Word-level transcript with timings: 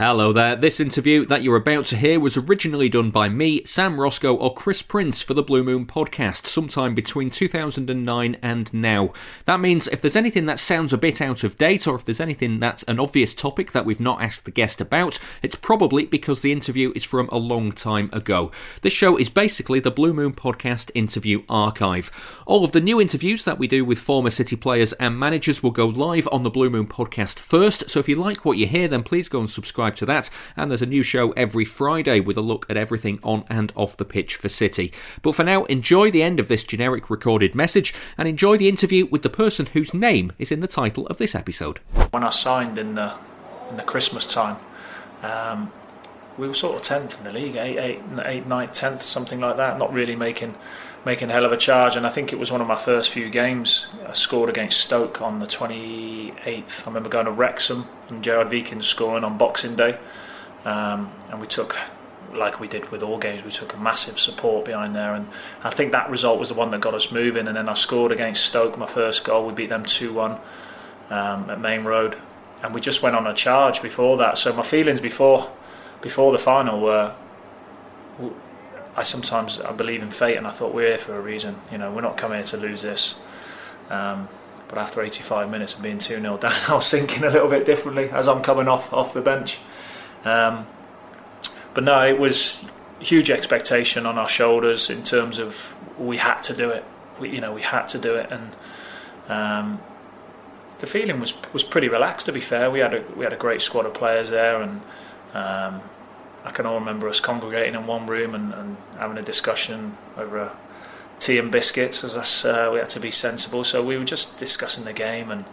Hello 0.00 0.32
there. 0.32 0.56
This 0.56 0.80
interview 0.80 1.26
that 1.26 1.42
you're 1.42 1.56
about 1.56 1.84
to 1.86 1.96
hear 1.98 2.18
was 2.18 2.38
originally 2.38 2.88
done 2.88 3.10
by 3.10 3.28
me, 3.28 3.62
Sam 3.64 4.00
Roscoe, 4.00 4.34
or 4.34 4.54
Chris 4.54 4.80
Prince 4.80 5.20
for 5.20 5.34
the 5.34 5.42
Blue 5.42 5.62
Moon 5.62 5.84
podcast 5.84 6.46
sometime 6.46 6.94
between 6.94 7.28
2009 7.28 8.38
and 8.40 8.72
now. 8.72 9.12
That 9.44 9.60
means 9.60 9.88
if 9.88 10.00
there's 10.00 10.16
anything 10.16 10.46
that 10.46 10.58
sounds 10.58 10.94
a 10.94 10.96
bit 10.96 11.20
out 11.20 11.44
of 11.44 11.58
date, 11.58 11.86
or 11.86 11.96
if 11.96 12.06
there's 12.06 12.18
anything 12.18 12.58
that's 12.58 12.82
an 12.84 12.98
obvious 12.98 13.34
topic 13.34 13.72
that 13.72 13.84
we've 13.84 14.00
not 14.00 14.22
asked 14.22 14.46
the 14.46 14.50
guest 14.50 14.80
about, 14.80 15.18
it's 15.42 15.54
probably 15.54 16.06
because 16.06 16.40
the 16.40 16.50
interview 16.50 16.94
is 16.96 17.04
from 17.04 17.28
a 17.28 17.36
long 17.36 17.70
time 17.70 18.08
ago. 18.10 18.50
This 18.80 18.94
show 18.94 19.18
is 19.18 19.28
basically 19.28 19.80
the 19.80 19.90
Blue 19.90 20.14
Moon 20.14 20.32
podcast 20.32 20.90
interview 20.94 21.42
archive. 21.46 22.10
All 22.46 22.64
of 22.64 22.72
the 22.72 22.80
new 22.80 23.02
interviews 23.02 23.44
that 23.44 23.58
we 23.58 23.66
do 23.66 23.84
with 23.84 23.98
former 23.98 24.30
City 24.30 24.56
players 24.56 24.94
and 24.94 25.18
managers 25.18 25.62
will 25.62 25.72
go 25.72 25.84
live 25.84 26.26
on 26.32 26.42
the 26.42 26.48
Blue 26.48 26.70
Moon 26.70 26.86
podcast 26.86 27.38
first, 27.38 27.90
so 27.90 28.00
if 28.00 28.08
you 28.08 28.16
like 28.16 28.46
what 28.46 28.56
you 28.56 28.66
hear, 28.66 28.88
then 28.88 29.02
please 29.02 29.28
go 29.28 29.40
and 29.40 29.50
subscribe 29.50 29.89
subscribe 29.90 29.96
to 29.96 30.06
that. 30.06 30.30
And 30.56 30.70
there's 30.70 30.82
a 30.82 30.86
new 30.86 31.02
show 31.02 31.32
every 31.32 31.64
Friday 31.64 32.20
with 32.20 32.36
a 32.36 32.42
look 32.42 32.66
at 32.68 32.76
everything 32.76 33.18
on 33.22 33.44
and 33.48 33.72
off 33.76 33.96
the 33.96 34.04
pitch 34.04 34.36
for 34.36 34.48
City. 34.48 34.92
But 35.22 35.34
for 35.34 35.44
now, 35.44 35.64
enjoy 35.64 36.10
the 36.10 36.22
end 36.22 36.40
of 36.40 36.48
this 36.48 36.64
generic 36.64 37.10
recorded 37.10 37.54
message 37.54 37.94
and 38.16 38.28
enjoy 38.28 38.56
the 38.56 38.68
interview 38.68 39.06
with 39.06 39.22
the 39.22 39.30
person 39.30 39.66
whose 39.66 39.94
name 39.94 40.32
is 40.38 40.52
in 40.52 40.60
the 40.60 40.68
title 40.68 41.06
of 41.08 41.18
this 41.18 41.34
episode. 41.34 41.78
When 42.10 42.24
I 42.24 42.30
signed 42.30 42.78
in 42.78 42.94
the 42.94 43.14
in 43.70 43.76
the 43.76 43.82
Christmas 43.84 44.26
time, 44.26 44.56
um, 45.22 45.70
we 46.36 46.48
were 46.48 46.54
sort 46.54 46.76
of 46.76 46.82
tenth 46.82 47.18
in 47.18 47.24
the 47.24 47.32
league, 47.32 47.54
eight, 47.54 47.78
eight, 47.78 48.00
eight, 48.24 48.46
ninth, 48.46 48.72
tenth, 48.72 49.02
something 49.02 49.40
like 49.40 49.56
that. 49.58 49.78
Not 49.78 49.92
really 49.92 50.16
making 50.16 50.56
making 51.04 51.30
a 51.30 51.32
hell 51.32 51.44
of 51.44 51.52
a 51.52 51.56
charge. 51.56 51.96
And 51.96 52.06
I 52.06 52.08
think 52.10 52.32
it 52.32 52.38
was 52.38 52.52
one 52.52 52.60
of 52.60 52.66
my 52.66 52.76
first 52.76 53.10
few 53.10 53.30
games. 53.30 53.86
I 54.06 54.12
scored 54.12 54.48
against 54.48 54.80
Stoke 54.80 55.20
on 55.22 55.38
the 55.38 55.46
28th. 55.46 56.82
I 56.82 56.86
remember 56.86 57.08
going 57.08 57.26
to 57.26 57.32
Wrexham 57.32 57.86
and 58.08 58.22
Gerard 58.22 58.50
Wiekens 58.50 58.86
scoring 58.86 59.24
on 59.24 59.38
Boxing 59.38 59.76
Day. 59.76 59.98
Um, 60.64 61.12
and 61.30 61.40
we 61.40 61.46
took, 61.46 61.76
like 62.32 62.60
we 62.60 62.68
did 62.68 62.90
with 62.90 63.02
all 63.02 63.18
games, 63.18 63.44
we 63.44 63.50
took 63.50 63.74
a 63.74 63.78
massive 63.78 64.18
support 64.18 64.66
behind 64.66 64.94
there. 64.94 65.14
And 65.14 65.28
I 65.64 65.70
think 65.70 65.92
that 65.92 66.10
result 66.10 66.38
was 66.38 66.50
the 66.50 66.54
one 66.54 66.70
that 66.70 66.80
got 66.80 66.94
us 66.94 67.10
moving. 67.10 67.48
And 67.48 67.56
then 67.56 67.68
I 67.68 67.74
scored 67.74 68.12
against 68.12 68.44
Stoke, 68.44 68.76
my 68.76 68.86
first 68.86 69.24
goal. 69.24 69.46
We 69.46 69.52
beat 69.52 69.70
them 69.70 69.84
2 69.84 70.12
1 70.12 70.32
um, 71.10 71.50
at 71.50 71.60
Maine 71.60 71.84
Road. 71.84 72.16
And 72.62 72.74
we 72.74 72.80
just 72.80 73.02
went 73.02 73.16
on 73.16 73.26
a 73.26 73.32
charge 73.32 73.80
before 73.80 74.18
that. 74.18 74.36
So 74.36 74.54
my 74.54 74.62
feelings 74.62 75.00
before 75.00 75.50
before 76.02 76.32
the 76.32 76.38
final 76.38 76.80
were 76.80 77.14
I 78.96 79.02
sometimes 79.02 79.60
I 79.60 79.72
believe 79.72 80.02
in 80.02 80.10
fate, 80.10 80.36
and 80.36 80.46
I 80.46 80.50
thought 80.50 80.74
we're 80.74 80.88
here 80.88 80.98
for 80.98 81.16
a 81.16 81.20
reason. 81.20 81.56
You 81.70 81.78
know, 81.78 81.92
we're 81.92 82.00
not 82.00 82.16
coming 82.16 82.38
here 82.38 82.44
to 82.44 82.56
lose 82.56 82.82
this. 82.82 83.18
Um, 83.88 84.28
but 84.68 84.78
after 84.78 85.02
85 85.02 85.50
minutes 85.50 85.74
of 85.74 85.82
being 85.82 85.98
2 85.98 86.20
0 86.20 86.36
down, 86.38 86.52
I 86.68 86.74
was 86.74 86.90
thinking 86.90 87.24
a 87.24 87.30
little 87.30 87.48
bit 87.48 87.66
differently 87.66 88.08
as 88.10 88.28
I'm 88.28 88.42
coming 88.42 88.68
off 88.68 88.92
off 88.92 89.12
the 89.12 89.20
bench. 89.20 89.58
Um, 90.24 90.66
but 91.74 91.84
no, 91.84 92.04
it 92.04 92.18
was 92.18 92.64
huge 93.00 93.30
expectation 93.30 94.06
on 94.06 94.18
our 94.18 94.28
shoulders 94.28 94.90
in 94.90 95.02
terms 95.02 95.38
of 95.38 95.76
we 95.98 96.18
had 96.18 96.40
to 96.42 96.54
do 96.54 96.70
it. 96.70 96.84
We, 97.18 97.30
you 97.30 97.40
know, 97.40 97.52
we 97.52 97.62
had 97.62 97.86
to 97.88 97.98
do 97.98 98.14
it, 98.14 98.30
and 98.30 98.56
um, 99.28 99.80
the 100.78 100.86
feeling 100.86 101.20
was 101.20 101.34
was 101.52 101.64
pretty 101.64 101.88
relaxed. 101.88 102.26
To 102.26 102.32
be 102.32 102.40
fair, 102.40 102.70
we 102.70 102.80
had 102.80 102.94
a 102.94 103.04
we 103.16 103.24
had 103.24 103.32
a 103.32 103.36
great 103.36 103.60
squad 103.60 103.86
of 103.86 103.94
players 103.94 104.30
there, 104.30 104.60
and 104.62 104.80
um, 105.34 105.82
I 106.44 106.50
can 106.50 106.66
all 106.66 106.78
remember 106.78 107.08
us 107.08 107.20
congregating 107.20 107.74
in 107.74 107.86
one 107.86 108.06
room 108.06 108.34
and, 108.34 108.52
and 108.54 108.76
having 108.98 109.18
a 109.18 109.22
discussion 109.22 109.96
over 110.16 110.38
a 110.38 110.56
tea 111.18 111.38
and 111.38 111.52
biscuits 111.52 112.02
as 112.02 112.16
us 112.16 112.44
uh, 112.44 112.70
we 112.72 112.78
had 112.78 112.88
to 112.90 113.00
be 113.00 113.10
sensible. 113.10 113.64
So 113.64 113.84
we 113.84 113.98
were 113.98 114.04
just 114.04 114.38
discussing 114.38 114.84
the 114.84 114.92
game 114.92 115.30
and 115.30 115.44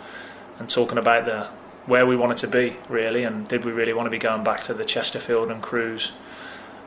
and 0.59 0.69
talking 0.69 0.97
about 0.97 1.25
the 1.25 1.47
where 1.85 2.05
we 2.05 2.15
wanted 2.15 2.38
to 2.38 2.47
be 2.47 2.77
really 2.89 3.23
and 3.23 3.47
did 3.47 3.63
we 3.63 3.71
really 3.71 3.93
want 3.93 4.05
to 4.05 4.09
be 4.09 4.17
going 4.17 4.43
back 4.43 4.63
to 4.63 4.73
the 4.73 4.83
Chesterfield 4.83 5.49
and 5.49 5.61
Crewes 5.61 6.11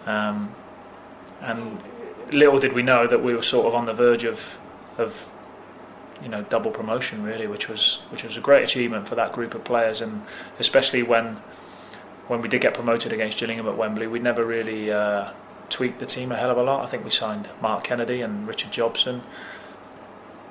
um, 0.07 0.55
and 1.41 1.83
little 2.33 2.59
did 2.59 2.73
we 2.73 2.83
know 2.83 3.07
that 3.07 3.23
we 3.23 3.35
were 3.35 3.43
sort 3.43 3.67
of 3.67 3.75
on 3.75 3.87
the 3.87 3.95
verge 3.95 4.25
of 4.25 4.59
of 4.99 5.31
you 6.23 6.29
know 6.29 6.43
double 6.43 6.71
promotion 6.71 7.23
really 7.23 7.47
which 7.47 7.69
was 7.69 8.03
which 8.11 8.25
was 8.25 8.37
a 8.37 8.41
great 8.41 8.63
achievement 8.63 9.09
for 9.09 9.15
that 9.15 9.33
group 9.33 9.55
of 9.55 9.65
players. 9.65 10.01
And 10.01 10.23
especially 10.59 11.03
when 11.03 11.41
when 12.31 12.41
we 12.41 12.49
did 12.49 12.61
get 12.61 12.75
promoted 12.75 13.13
against 13.13 13.41
Gillingham 13.41 13.67
at 13.67 13.77
Wembley, 13.77 14.07
we 14.07 14.21
never 14.21 14.47
really 14.47 14.93
uh, 14.93 15.33
tweaked 15.69 15.99
the 15.99 16.07
team 16.07 16.31
a 16.31 16.37
hell 16.37 16.53
of 16.53 16.59
a 16.59 16.63
lot. 16.63 16.85
I 16.85 16.87
think 16.87 17.03
we 17.03 17.11
signed 17.11 17.49
Mark 17.61 17.83
Kennedy 17.83 18.21
and 18.21 18.47
Richard 18.47 18.71
Jobson, 18.71 19.23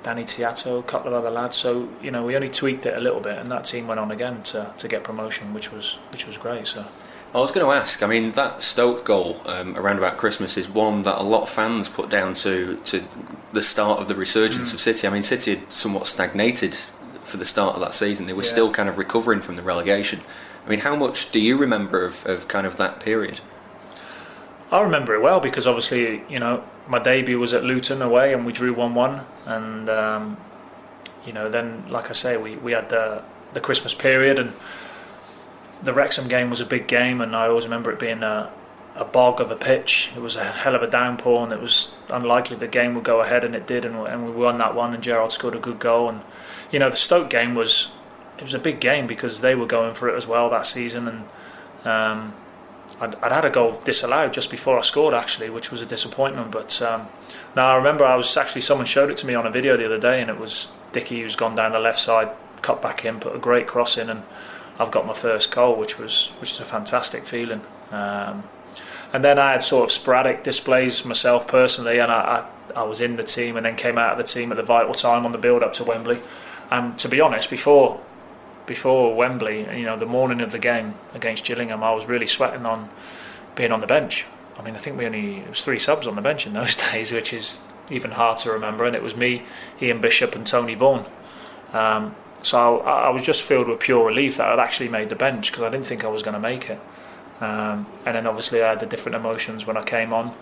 Danny 0.02 0.24
Tiatto, 0.24 0.78
a 0.78 0.82
couple 0.82 1.08
of 1.08 1.14
other 1.14 1.30
lads. 1.30 1.56
So 1.56 1.88
you 2.02 2.10
know, 2.10 2.22
we 2.22 2.36
only 2.36 2.50
tweaked 2.50 2.84
it 2.84 2.94
a 2.94 3.00
little 3.00 3.20
bit, 3.20 3.38
and 3.38 3.50
that 3.50 3.64
team 3.64 3.86
went 3.86 3.98
on 3.98 4.10
again 4.10 4.42
to, 4.42 4.74
to 4.76 4.88
get 4.88 5.04
promotion, 5.04 5.54
which 5.54 5.72
was 5.72 5.94
which 6.12 6.26
was 6.26 6.36
great. 6.36 6.66
So. 6.66 6.84
I 7.32 7.38
was 7.38 7.50
going 7.50 7.64
to 7.64 7.72
ask. 7.72 8.02
I 8.02 8.08
mean, 8.08 8.32
that 8.32 8.60
Stoke 8.60 9.06
goal 9.06 9.40
um, 9.46 9.74
around 9.74 9.96
about 9.96 10.18
Christmas 10.18 10.58
is 10.58 10.68
one 10.68 11.04
that 11.04 11.18
a 11.18 11.22
lot 11.22 11.44
of 11.44 11.48
fans 11.48 11.88
put 11.88 12.10
down 12.10 12.34
to 12.34 12.76
to 12.76 13.02
the 13.54 13.62
start 13.62 14.00
of 14.00 14.06
the 14.06 14.14
resurgence 14.14 14.70
mm. 14.70 14.74
of 14.74 14.80
City. 14.80 15.08
I 15.08 15.10
mean, 15.10 15.22
City 15.22 15.54
had 15.54 15.72
somewhat 15.72 16.06
stagnated 16.06 16.74
for 17.22 17.38
the 17.38 17.46
start 17.46 17.74
of 17.74 17.80
that 17.80 17.94
season. 17.94 18.26
They 18.26 18.34
were 18.34 18.42
yeah. 18.42 18.50
still 18.50 18.70
kind 18.70 18.88
of 18.88 18.98
recovering 18.98 19.40
from 19.40 19.56
the 19.56 19.62
relegation. 19.62 20.20
I 20.70 20.74
mean, 20.74 20.82
how 20.82 20.94
much 20.94 21.32
do 21.32 21.40
you 21.40 21.56
remember 21.56 22.04
of, 22.04 22.24
of 22.26 22.46
kind 22.46 22.64
of 22.64 22.76
that 22.76 23.00
period? 23.00 23.40
I 24.70 24.80
remember 24.82 25.16
it 25.16 25.20
well 25.20 25.40
because 25.40 25.66
obviously, 25.66 26.22
you 26.28 26.38
know, 26.38 26.62
my 26.86 27.00
debut 27.00 27.40
was 27.40 27.52
at 27.52 27.64
Luton 27.64 28.00
away 28.00 28.32
and 28.32 28.46
we 28.46 28.52
drew 28.52 28.72
1 28.72 28.94
1. 28.94 29.26
And, 29.46 29.90
um, 29.90 30.36
you 31.26 31.32
know, 31.32 31.48
then, 31.48 31.88
like 31.88 32.08
I 32.08 32.12
say, 32.12 32.36
we, 32.36 32.54
we 32.54 32.70
had 32.70 32.88
the, 32.88 33.24
the 33.52 33.60
Christmas 33.60 33.96
period 33.96 34.38
and 34.38 34.52
the 35.82 35.92
Wrexham 35.92 36.28
game 36.28 36.50
was 36.50 36.60
a 36.60 36.66
big 36.66 36.86
game. 36.86 37.20
And 37.20 37.34
I 37.34 37.48
always 37.48 37.64
remember 37.64 37.90
it 37.90 37.98
being 37.98 38.22
a, 38.22 38.52
a 38.94 39.04
bog 39.04 39.40
of 39.40 39.50
a 39.50 39.56
pitch. 39.56 40.12
It 40.14 40.20
was 40.20 40.36
a 40.36 40.44
hell 40.44 40.76
of 40.76 40.84
a 40.84 40.88
downpour 40.88 41.42
and 41.42 41.52
it 41.52 41.60
was 41.60 41.96
unlikely 42.10 42.58
the 42.58 42.68
game 42.68 42.94
would 42.94 43.02
go 43.02 43.22
ahead 43.22 43.42
and 43.42 43.56
it 43.56 43.66
did. 43.66 43.84
And, 43.84 43.96
and 44.06 44.24
we 44.24 44.30
won 44.30 44.58
that 44.58 44.76
one 44.76 44.94
and 44.94 45.02
Gerard 45.02 45.32
scored 45.32 45.56
a 45.56 45.58
good 45.58 45.80
goal. 45.80 46.08
And, 46.08 46.20
you 46.70 46.78
know, 46.78 46.90
the 46.90 46.94
Stoke 46.94 47.28
game 47.28 47.56
was 47.56 47.90
it 48.40 48.44
was 48.44 48.54
a 48.54 48.58
big 48.58 48.80
game 48.80 49.06
because 49.06 49.42
they 49.42 49.54
were 49.54 49.66
going 49.66 49.92
for 49.92 50.08
it 50.08 50.16
as 50.16 50.26
well 50.26 50.48
that 50.48 50.64
season, 50.64 51.06
and 51.06 51.18
um, 51.84 52.34
I'd, 52.98 53.14
I'd, 53.16 53.32
had 53.32 53.44
a 53.44 53.50
goal 53.50 53.78
disallowed 53.84 54.32
just 54.32 54.50
before 54.50 54.78
I 54.78 54.80
scored 54.80 55.12
actually, 55.12 55.50
which 55.50 55.70
was 55.70 55.82
a 55.82 55.86
disappointment. 55.86 56.50
But 56.50 56.80
um, 56.80 57.08
now 57.54 57.70
I 57.70 57.76
remember 57.76 58.04
I 58.04 58.16
was 58.16 58.34
actually 58.38 58.62
someone 58.62 58.86
showed 58.86 59.10
it 59.10 59.18
to 59.18 59.26
me 59.26 59.34
on 59.34 59.46
a 59.46 59.50
video 59.50 59.76
the 59.76 59.84
other 59.84 59.98
day, 59.98 60.22
and 60.22 60.30
it 60.30 60.38
was 60.38 60.74
Dicky 60.92 61.20
who's 61.20 61.36
gone 61.36 61.54
down 61.54 61.72
the 61.72 61.80
left 61.80 62.00
side, 62.00 62.30
cut 62.62 62.80
back 62.80 63.04
in, 63.04 63.20
put 63.20 63.36
a 63.36 63.38
great 63.38 63.66
cross 63.66 63.98
in, 63.98 64.08
and 64.08 64.22
I've 64.78 64.90
got 64.90 65.06
my 65.06 65.12
first 65.12 65.54
goal, 65.54 65.76
which 65.76 65.98
was 65.98 66.28
which 66.40 66.52
is 66.52 66.60
a 66.60 66.64
fantastic 66.64 67.26
feeling. 67.26 67.60
Um, 67.90 68.44
and 69.12 69.22
then 69.22 69.38
I 69.38 69.52
had 69.52 69.62
sort 69.62 69.84
of 69.84 69.92
sporadic 69.92 70.44
displays 70.44 71.04
myself 71.04 71.46
personally, 71.46 71.98
and 71.98 72.10
I, 72.10 72.46
I, 72.74 72.80
I 72.80 72.82
was 72.84 73.02
in 73.02 73.16
the 73.16 73.24
team 73.24 73.58
and 73.58 73.66
then 73.66 73.76
came 73.76 73.98
out 73.98 74.12
of 74.12 74.18
the 74.18 74.24
team 74.24 74.50
at 74.50 74.56
the 74.56 74.62
vital 74.62 74.94
time 74.94 75.26
on 75.26 75.32
the 75.32 75.38
build 75.38 75.62
up 75.62 75.74
to 75.74 75.84
Wembley. 75.84 76.20
And 76.70 76.96
to 77.00 77.08
be 77.08 77.20
honest, 77.20 77.50
before 77.50 78.00
before 78.70 79.16
Wembley, 79.16 79.62
you 79.76 79.84
know, 79.84 79.96
the 79.96 80.06
morning 80.06 80.40
of 80.40 80.52
the 80.52 80.58
game 80.58 80.94
against 81.12 81.44
Gillingham, 81.44 81.82
I 81.82 81.92
was 81.92 82.06
really 82.06 82.28
sweating 82.28 82.64
on 82.64 82.88
being 83.56 83.72
on 83.72 83.80
the 83.80 83.86
bench. 83.88 84.26
I 84.56 84.62
mean, 84.62 84.76
I 84.76 84.78
think 84.78 84.96
we 84.96 85.06
only 85.06 85.38
it 85.38 85.48
was 85.48 85.64
three 85.64 85.80
subs 85.80 86.06
on 86.06 86.14
the 86.14 86.22
bench 86.22 86.46
in 86.46 86.52
those 86.52 86.76
days, 86.92 87.10
which 87.10 87.32
is 87.32 87.62
even 87.90 88.12
hard 88.12 88.38
to 88.38 88.52
remember. 88.52 88.84
And 88.84 88.94
it 88.94 89.02
was 89.02 89.16
me, 89.16 89.42
Ian 89.82 90.00
Bishop, 90.00 90.36
and 90.36 90.46
Tony 90.46 90.76
Vaughan. 90.76 91.04
Um, 91.72 92.14
so 92.42 92.78
I, 92.82 93.06
I, 93.06 93.08
was 93.08 93.24
just 93.24 93.42
filled 93.42 93.66
with 93.66 93.80
pure 93.80 94.06
relief 94.06 94.36
that 94.36 94.46
I'd 94.46 94.60
actually 94.60 94.88
made 94.88 95.08
the 95.08 95.16
bench 95.16 95.50
because 95.50 95.64
I 95.64 95.68
didn't 95.68 95.86
think 95.86 96.04
I 96.04 96.08
was 96.08 96.22
going 96.22 96.34
to 96.34 96.40
make 96.40 96.70
it. 96.70 96.80
Um, 97.40 97.88
and 98.06 98.14
then 98.14 98.28
obviously 98.28 98.62
I 98.62 98.68
had 98.68 98.78
the 98.78 98.86
different 98.86 99.16
emotions 99.16 99.66
when 99.66 99.76
I 99.76 99.82
came 99.82 100.12
on. 100.12 100.32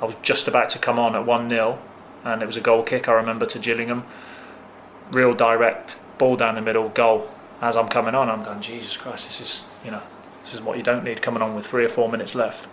I 0.00 0.04
was 0.04 0.16
just 0.22 0.48
about 0.48 0.68
to 0.70 0.80
come 0.80 0.98
on 0.98 1.14
at 1.14 1.24
1 1.24 1.48
0, 1.48 1.78
and 2.24 2.42
it 2.42 2.46
was 2.46 2.56
a 2.56 2.60
goal 2.60 2.82
kick, 2.82 3.08
I 3.08 3.12
remember, 3.12 3.46
to 3.46 3.60
Gillingham. 3.60 4.02
Real 5.12 5.32
direct, 5.32 5.96
ball 6.18 6.34
down 6.34 6.56
the 6.56 6.60
middle, 6.60 6.88
goal 6.88 7.30
as 7.62 7.76
I'm 7.76 7.88
coming 7.88 8.14
on, 8.14 8.28
I'm 8.28 8.42
going, 8.42 8.60
Jesus 8.60 8.96
Christ, 8.96 9.28
this 9.28 9.40
is 9.40 9.70
you 9.84 9.92
know, 9.92 10.02
this 10.40 10.52
is 10.52 10.60
what 10.60 10.76
you 10.76 10.82
don't 10.82 11.04
need 11.04 11.22
coming 11.22 11.40
on 11.40 11.54
with 11.54 11.64
three 11.64 11.84
or 11.84 11.88
four 11.88 12.10
minutes 12.10 12.34
left, 12.34 12.68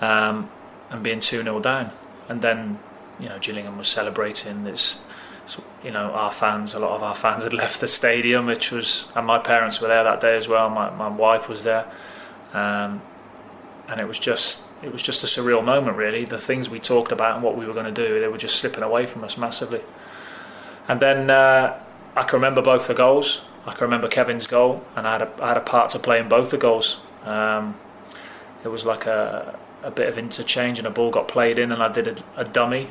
um, 0.00 0.50
and 0.90 1.02
being 1.04 1.20
two 1.20 1.42
0 1.42 1.60
down, 1.60 1.92
and 2.28 2.40
then 2.40 2.78
you 3.20 3.28
know 3.28 3.38
Gillingham 3.38 3.78
was 3.78 3.88
celebrating 3.88 4.64
this. 4.64 5.06
You 5.84 5.90
know, 5.90 6.12
our 6.12 6.30
fans, 6.30 6.74
a 6.74 6.78
lot 6.78 6.92
of 6.92 7.02
our 7.02 7.14
fans 7.14 7.42
had 7.42 7.52
left 7.62 7.80
the 7.80 7.88
stadium, 7.88 8.46
which 8.46 8.70
was, 8.70 9.12
and 9.14 9.26
my 9.26 9.38
parents 9.38 9.80
were 9.80 9.88
there 9.88 10.04
that 10.04 10.20
day 10.20 10.36
as 10.36 10.48
well. 10.48 10.70
My 10.70 10.88
my 10.90 11.08
wife 11.08 11.48
was 11.48 11.64
there, 11.64 11.86
um, 12.54 13.02
and 13.88 14.00
it 14.00 14.08
was 14.08 14.18
just 14.18 14.64
it 14.82 14.90
was 14.92 15.02
just 15.02 15.22
a 15.22 15.26
surreal 15.26 15.62
moment, 15.62 15.96
really. 15.96 16.24
The 16.24 16.38
things 16.38 16.70
we 16.70 16.80
talked 16.80 17.12
about 17.12 17.34
and 17.34 17.44
what 17.44 17.56
we 17.56 17.66
were 17.66 17.74
going 17.74 17.92
to 17.92 17.92
do, 17.92 18.18
they 18.18 18.28
were 18.28 18.38
just 18.38 18.56
slipping 18.56 18.82
away 18.82 19.04
from 19.04 19.24
us 19.24 19.36
massively. 19.36 19.82
And 20.88 21.00
then 21.00 21.30
uh, 21.30 21.84
I 22.16 22.24
can 22.24 22.36
remember 22.36 22.62
both 22.62 22.86
the 22.88 22.94
goals. 22.94 23.46
I 23.66 23.72
can 23.72 23.84
remember 23.84 24.08
Kevin's 24.08 24.46
goal, 24.46 24.84
and 24.96 25.06
I 25.06 25.12
had 25.12 25.22
a, 25.22 25.30
I 25.42 25.48
had 25.48 25.56
a 25.56 25.60
part 25.60 25.90
to 25.90 25.98
play 25.98 26.18
in 26.18 26.28
both 26.28 26.50
the 26.50 26.58
goals. 26.58 27.00
Um, 27.24 27.76
it 28.64 28.68
was 28.68 28.84
like 28.84 29.06
a, 29.06 29.58
a 29.82 29.90
bit 29.90 30.08
of 30.08 30.18
interchange, 30.18 30.78
and 30.78 30.86
a 30.86 30.90
ball 30.90 31.10
got 31.10 31.28
played 31.28 31.58
in, 31.58 31.72
and 31.72 31.82
I 31.82 31.90
did 31.90 32.08
a, 32.08 32.40
a 32.40 32.44
dummy 32.44 32.90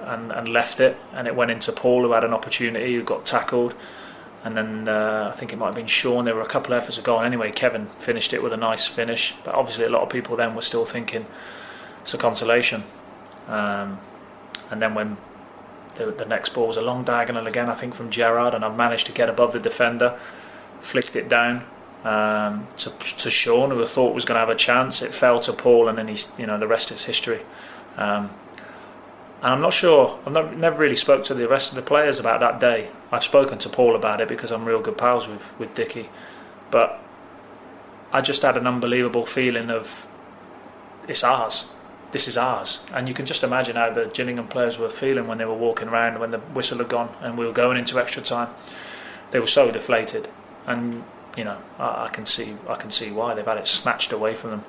and, 0.00 0.32
and 0.32 0.48
left 0.48 0.80
it, 0.80 0.96
and 1.12 1.26
it 1.26 1.34
went 1.34 1.50
into 1.50 1.72
Paul, 1.72 2.02
who 2.02 2.12
had 2.12 2.24
an 2.24 2.32
opportunity, 2.32 2.94
who 2.94 3.02
got 3.02 3.26
tackled. 3.26 3.74
and 4.44 4.56
then 4.56 4.88
uh, 4.88 5.30
I 5.32 5.36
think 5.36 5.52
it 5.52 5.56
might 5.56 5.66
have 5.66 5.74
been 5.74 5.86
Shaun. 5.86 6.26
There 6.26 6.34
were 6.34 6.42
a 6.42 6.46
couple 6.46 6.74
of 6.74 6.82
efforts 6.82 6.98
of 6.98 7.04
goal. 7.04 7.20
Anyway, 7.20 7.50
Kevin 7.50 7.86
finished 7.98 8.34
it 8.34 8.42
with 8.42 8.52
a 8.52 8.58
nice 8.58 8.86
finish. 8.86 9.34
But 9.42 9.54
obviously, 9.54 9.86
a 9.86 9.88
lot 9.88 10.02
of 10.02 10.10
people 10.10 10.36
then 10.36 10.54
were 10.54 10.62
still 10.62 10.84
thinking 10.84 11.26
it's 12.02 12.12
a 12.12 12.18
consolation. 12.18 12.84
Um, 13.48 14.00
and 14.70 14.82
then 14.82 14.94
when 14.94 15.16
the, 15.96 16.06
the 16.10 16.24
next 16.24 16.50
ball 16.50 16.66
was 16.66 16.76
a 16.76 16.82
long 16.82 17.04
diagonal 17.04 17.46
again, 17.46 17.68
I 17.68 17.74
think 17.74 17.94
from 17.94 18.10
Gerard, 18.10 18.54
and 18.54 18.64
I 18.64 18.74
managed 18.74 19.06
to 19.06 19.12
get 19.12 19.28
above 19.28 19.52
the 19.52 19.60
defender, 19.60 20.18
flicked 20.80 21.16
it 21.16 21.28
down 21.28 21.64
um, 22.04 22.68
to, 22.76 22.90
to 22.90 23.30
Shaun, 23.30 23.70
who 23.70 23.82
I 23.82 23.86
thought 23.86 24.14
was 24.14 24.24
going 24.24 24.36
to 24.36 24.40
have 24.40 24.50
a 24.50 24.54
chance. 24.54 25.02
It 25.02 25.14
fell 25.14 25.40
to 25.40 25.52
Paul, 25.52 25.88
and 25.88 25.96
then 25.96 26.08
he's 26.08 26.32
you 26.38 26.46
know 26.46 26.58
the 26.58 26.68
rest 26.68 26.90
is 26.90 27.04
history. 27.04 27.42
Um, 27.96 28.30
and 29.42 29.52
I'm 29.52 29.60
not 29.60 29.72
sure. 29.72 30.18
I've 30.26 30.32
not, 30.32 30.56
never 30.56 30.78
really 30.78 30.96
spoke 30.96 31.24
to 31.24 31.34
the 31.34 31.48
rest 31.48 31.70
of 31.70 31.76
the 31.76 31.82
players 31.82 32.18
about 32.18 32.40
that 32.40 32.60
day. 32.60 32.88
I've 33.10 33.24
spoken 33.24 33.58
to 33.58 33.68
Paul 33.68 33.94
about 33.96 34.20
it 34.20 34.28
because 34.28 34.50
I'm 34.50 34.64
real 34.64 34.80
good 34.80 34.98
pals 34.98 35.26
with 35.26 35.58
with 35.58 35.74
Dickie, 35.74 36.10
but 36.70 37.00
I 38.12 38.20
just 38.20 38.42
had 38.42 38.56
an 38.56 38.66
unbelievable 38.66 39.26
feeling 39.26 39.70
of 39.70 40.06
it's 41.08 41.24
ours. 41.24 41.70
This 42.14 42.28
is 42.28 42.38
ours, 42.38 42.80
and 42.94 43.08
you 43.08 43.14
can 43.14 43.26
just 43.26 43.42
imagine 43.42 43.76
how 43.76 43.90
the 43.90 44.06
Gillingham 44.06 44.46
players 44.48 44.78
were 44.78 44.88
feeling 44.88 45.26
when 45.26 45.38
they 45.38 45.44
were 45.44 45.52
walking 45.66 45.88
around 45.88 46.20
when 46.20 46.30
the 46.30 46.38
whistle 46.38 46.78
had 46.78 46.88
gone 46.88 47.14
and 47.20 47.36
we 47.36 47.44
were 47.44 47.52
going 47.52 47.76
into 47.76 47.98
extra 47.98 48.22
time. 48.22 48.50
They 49.32 49.40
were 49.40 49.48
so 49.48 49.70
deflated, 49.70 50.28
and 50.64 51.02
you 51.36 51.44
know 51.44 51.58
I, 51.78 52.04
I 52.04 52.08
can 52.08 52.24
see 52.24 52.56
I 52.68 52.76
can 52.76 52.90
see 52.90 53.10
why 53.10 53.34
they've 53.34 53.44
had 53.44 53.58
it 53.58 53.66
snatched 53.66 54.12
away 54.12 54.34
from 54.34 54.50
them, 54.50 54.64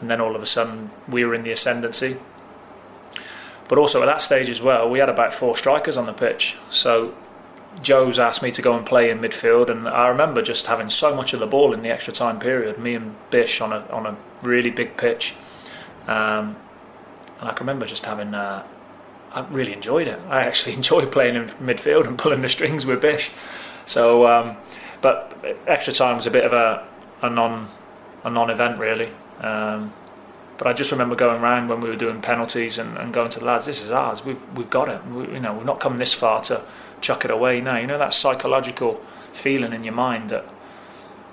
and 0.00 0.10
then 0.10 0.20
all 0.20 0.36
of 0.36 0.42
a 0.42 0.46
sudden 0.46 0.90
we 1.08 1.24
were 1.24 1.34
in 1.34 1.42
the 1.44 1.52
ascendancy 1.52 2.18
but 3.68 3.78
also 3.78 4.02
at 4.02 4.06
that 4.06 4.22
stage 4.22 4.48
as 4.48 4.62
well, 4.62 4.88
we 4.88 4.98
had 4.98 5.08
about 5.08 5.32
four 5.32 5.56
strikers 5.56 5.96
on 5.96 6.06
the 6.06 6.12
pitch. 6.12 6.56
So 6.70 7.14
Joe's 7.82 8.18
asked 8.18 8.42
me 8.42 8.50
to 8.52 8.62
go 8.62 8.76
and 8.76 8.86
play 8.86 9.10
in 9.10 9.18
midfield, 9.18 9.68
and 9.68 9.88
I 9.88 10.08
remember 10.08 10.40
just 10.42 10.66
having 10.66 10.90
so 10.90 11.14
much 11.14 11.32
of 11.32 11.40
the 11.40 11.46
ball 11.46 11.72
in 11.72 11.82
the 11.82 11.90
extra 11.90 12.12
time 12.12 12.38
period. 12.38 12.78
Me 12.78 12.94
and 12.94 13.16
Bish 13.30 13.60
on 13.60 13.72
a 13.72 13.86
on 13.90 14.06
a 14.06 14.16
really 14.42 14.70
big 14.70 14.96
pitch, 14.96 15.34
um, 16.06 16.56
and 17.40 17.48
I 17.48 17.52
can 17.52 17.66
remember 17.66 17.86
just 17.86 18.06
having. 18.06 18.34
Uh, 18.34 18.66
I 19.32 19.40
really 19.50 19.72
enjoyed 19.72 20.08
it. 20.08 20.18
I 20.28 20.42
actually 20.42 20.74
enjoyed 20.80 21.12
playing 21.12 21.36
in 21.36 21.46
midfield 21.46 22.06
and 22.06 22.18
pulling 22.18 22.40
the 22.40 22.48
strings 22.48 22.86
with 22.86 23.00
Bish. 23.00 23.30
So, 23.84 24.26
um, 24.26 24.56
but 25.02 25.36
extra 25.66 25.92
time 25.92 26.16
was 26.16 26.26
a 26.26 26.30
bit 26.30 26.44
of 26.44 26.52
a, 26.52 26.86
a 27.22 27.30
non 27.30 27.68
a 28.24 28.30
non 28.30 28.50
event 28.50 28.78
really. 28.78 29.10
Um, 29.40 29.92
but 30.58 30.66
I 30.66 30.72
just 30.72 30.90
remember 30.90 31.14
going 31.14 31.42
around 31.42 31.68
when 31.68 31.80
we 31.80 31.88
were 31.88 31.96
doing 31.96 32.22
penalties 32.22 32.78
and, 32.78 32.96
and 32.96 33.12
going 33.12 33.30
to 33.30 33.40
the 33.40 33.44
lads, 33.44 33.66
this 33.66 33.82
is 33.82 33.92
ours. 33.92 34.24
We've 34.24 34.40
we've 34.56 34.70
got 34.70 34.88
it. 34.88 35.04
We, 35.06 35.34
you 35.34 35.40
know, 35.40 35.54
we've 35.54 35.66
not 35.66 35.80
come 35.80 35.98
this 35.98 36.12
far 36.12 36.40
to 36.42 36.62
chuck 37.00 37.24
it 37.24 37.30
away 37.30 37.60
now. 37.60 37.76
You 37.76 37.86
know 37.86 37.98
that 37.98 38.14
psychological 38.14 38.94
feeling 39.20 39.72
in 39.72 39.84
your 39.84 39.94
mind 39.94 40.30
that 40.30 40.44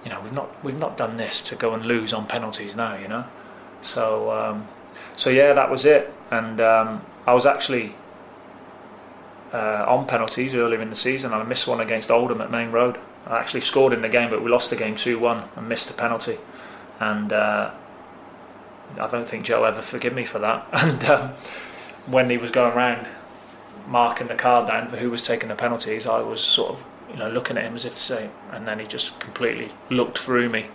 you 0.03 0.09
know 0.09 0.19
we've 0.21 0.33
not 0.33 0.63
we've 0.63 0.79
not 0.79 0.97
done 0.97 1.17
this 1.17 1.41
to 1.43 1.55
go 1.55 1.73
and 1.73 1.85
lose 1.85 2.13
on 2.13 2.27
penalties 2.27 2.75
now. 2.75 2.95
You 2.97 3.07
know, 3.07 3.25
so 3.81 4.31
um, 4.31 4.67
so 5.15 5.29
yeah, 5.29 5.53
that 5.53 5.69
was 5.69 5.85
it. 5.85 6.13
And 6.31 6.59
um, 6.61 7.05
I 7.25 7.33
was 7.33 7.45
actually 7.45 7.95
uh, 9.53 9.85
on 9.87 10.07
penalties 10.07 10.55
earlier 10.55 10.81
in 10.81 10.89
the 10.89 10.95
season. 10.95 11.33
I 11.33 11.43
missed 11.43 11.67
one 11.67 11.79
against 11.79 12.09
Oldham 12.09 12.41
at 12.41 12.51
Maine 12.51 12.71
Road. 12.71 12.97
I 13.27 13.39
actually 13.39 13.61
scored 13.61 13.93
in 13.93 14.01
the 14.01 14.09
game, 14.09 14.29
but 14.29 14.43
we 14.43 14.49
lost 14.49 14.69
the 14.69 14.75
game 14.75 14.95
two 14.95 15.19
one 15.19 15.45
and 15.55 15.69
missed 15.69 15.89
a 15.89 15.93
penalty. 15.93 16.37
And 16.99 17.31
uh, 17.31 17.71
I 18.99 19.07
don't 19.07 19.27
think 19.27 19.45
Joe 19.45 19.63
ever 19.63 19.81
forgive 19.81 20.13
me 20.13 20.25
for 20.25 20.39
that. 20.39 20.67
And 20.73 21.03
um, 21.05 21.29
when 22.07 22.29
he 22.29 22.37
was 22.37 22.51
going 22.51 22.73
around 22.75 23.07
marking 23.87 24.27
the 24.27 24.35
card 24.35 24.67
down 24.67 24.89
for 24.89 24.97
who 24.97 25.09
was 25.11 25.25
taking 25.25 25.49
the 25.49 25.55
penalties, 25.55 26.05
I 26.05 26.21
was 26.21 26.41
sort 26.41 26.71
of 26.71 26.85
you 27.09 27.17
know 27.17 27.29
looking 27.29 27.57
at 27.57 27.63
him 27.63 27.75
as 27.75 27.85
if 27.85 27.93
to 27.93 27.97
say, 27.97 28.29
and 28.51 28.67
then 28.67 28.79
he 28.79 28.87
just 28.87 29.19
completely 29.19 29.69
looked 29.89 30.17
through 30.17 30.49
me 30.49 30.65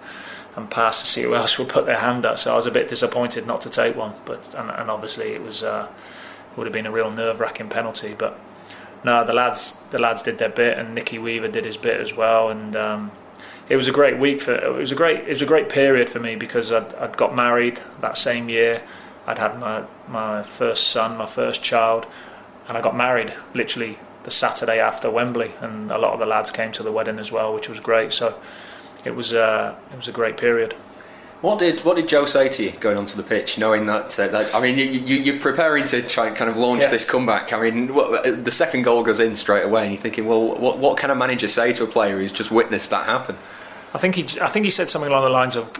and 0.57 0.71
passed 0.71 1.01
to 1.03 1.07
see 1.07 1.23
who 1.23 1.35
else 1.35 1.59
would 1.59 1.69
put 1.69 1.85
their 1.85 1.99
hand 1.99 2.27
up. 2.27 2.39
So 2.39 2.53
I 2.53 2.57
was 2.57 2.67
a 2.67 2.71
bit 2.71 2.89
disappointed 2.89 3.47
not 3.47 3.61
to 3.63 3.71
take 3.71 3.97
one, 3.97 4.15
but 4.25 4.55
and, 4.55 4.71
and 4.71 4.91
obviously 4.91 5.33
it 5.33 5.43
was 5.43 5.63
uh, 5.63 5.89
would 6.57 6.67
have 6.67 6.73
been 6.73 6.87
a 6.87 6.91
real 6.91 7.11
nerve 7.11 7.41
wracking 7.41 7.69
penalty, 7.69 8.15
but. 8.17 8.39
No, 9.05 9.25
the 9.25 9.33
lads, 9.33 9.81
the 9.91 9.99
lads 10.01 10.25
did 10.25 10.39
their 10.39 10.49
bit, 10.49 10.77
and 10.77 10.93
Nicky 10.93 11.21
Weaver 11.21 11.47
did 11.47 11.65
his 11.65 11.77
bit 11.77 12.01
as 12.01 12.17
well, 12.17 12.49
and 12.49 12.75
um, 12.75 13.13
it 13.69 13.77
was 13.77 13.87
a 13.87 13.93
great 13.93 14.19
week 14.19 14.41
for 14.41 14.55
it 14.55 14.73
was 14.73 14.93
a 14.93 14.95
great 14.95 15.21
it 15.21 15.29
was 15.29 15.43
a 15.43 15.47
great 15.47 15.69
period 15.69 16.09
for 16.09 16.21
me 16.21 16.35
because 16.35 16.73
I'd, 16.73 16.95
I'd 16.95 17.17
got 17.17 17.35
married 17.35 17.81
that 18.01 18.17
same 18.17 18.49
year 18.49 18.83
I'd 19.27 19.39
had 19.39 19.59
my 19.59 19.85
my 20.07 20.43
first 20.43 20.89
son 20.89 21.17
my 21.17 21.27
first 21.27 21.63
child 21.63 22.07
and 22.67 22.77
I 22.77 22.81
got 22.81 22.97
married 22.97 23.35
literally 23.55 23.99
the 24.23 24.31
Saturday 24.31 24.81
after 24.81 25.11
Wembley 25.11 25.53
and 25.61 25.91
a 25.91 25.99
lot 25.99 26.13
of 26.13 26.19
the 26.19 26.27
lads 26.27 26.51
came 26.51 26.73
to 26.73 26.83
the 26.83 26.93
wedding 26.93 27.19
as 27.19 27.31
well 27.31 27.55
which 27.55 27.69
was 27.69 27.81
great 27.81 28.13
so 28.13 28.39
it 29.05 29.15
was 29.15 29.33
uh, 29.33 29.75
it 29.93 29.97
was 29.97 30.09
a 30.09 30.13
great 30.13 30.37
period 30.37 30.75
what 31.41 31.61
did 31.61 31.81
what 31.83 31.97
did 31.97 32.09
Joe 32.09 32.27
say 32.27 32.49
to 32.49 32.65
you 32.65 32.73
going 32.73 32.97
onto 32.97 33.17
the 33.17 33.23
pitch, 33.23 33.59
knowing 33.59 33.87
that? 33.87 34.19
Uh, 34.19 34.27
that 34.27 34.53
I 34.53 34.61
mean, 34.61 34.77
you, 34.77 34.85
you, 34.85 35.37
are 35.37 35.39
preparing 35.39 35.85
to 35.87 36.03
try 36.03 36.27
and 36.27 36.37
kind 36.37 36.51
of 36.51 36.57
launch 36.57 36.83
yeah. 36.83 36.91
this 36.91 37.05
comeback. 37.05 37.53
I 37.53 37.61
mean, 37.61 37.95
what, 37.95 38.27
uh, 38.27 38.33
the 38.33 38.51
second 38.51 38.83
goal 38.83 39.05
goes 39.05 39.21
in 39.21 39.37
straight 39.37 39.63
away, 39.63 39.85
and 39.85 39.93
you're 39.93 40.03
thinking, 40.03 40.27
well, 40.27 40.59
what 40.59 40.79
what 40.79 40.99
can 40.99 41.11
a 41.11 41.15
manager 41.15 41.47
say 41.47 41.73
to 41.75 41.85
a 41.85 41.87
player 41.87 42.19
who's 42.19 42.33
just 42.33 42.51
witnessed 42.51 42.91
that 42.91 43.07
happen? 43.07 43.37
I 43.95 43.99
think 43.99 44.17
he 44.17 44.23
I 44.41 44.49
think 44.49 44.65
he 44.65 44.71
said 44.71 44.89
something 44.89 45.11
along 45.11 45.23
the 45.23 45.31
lines 45.31 45.55
of 45.55 45.71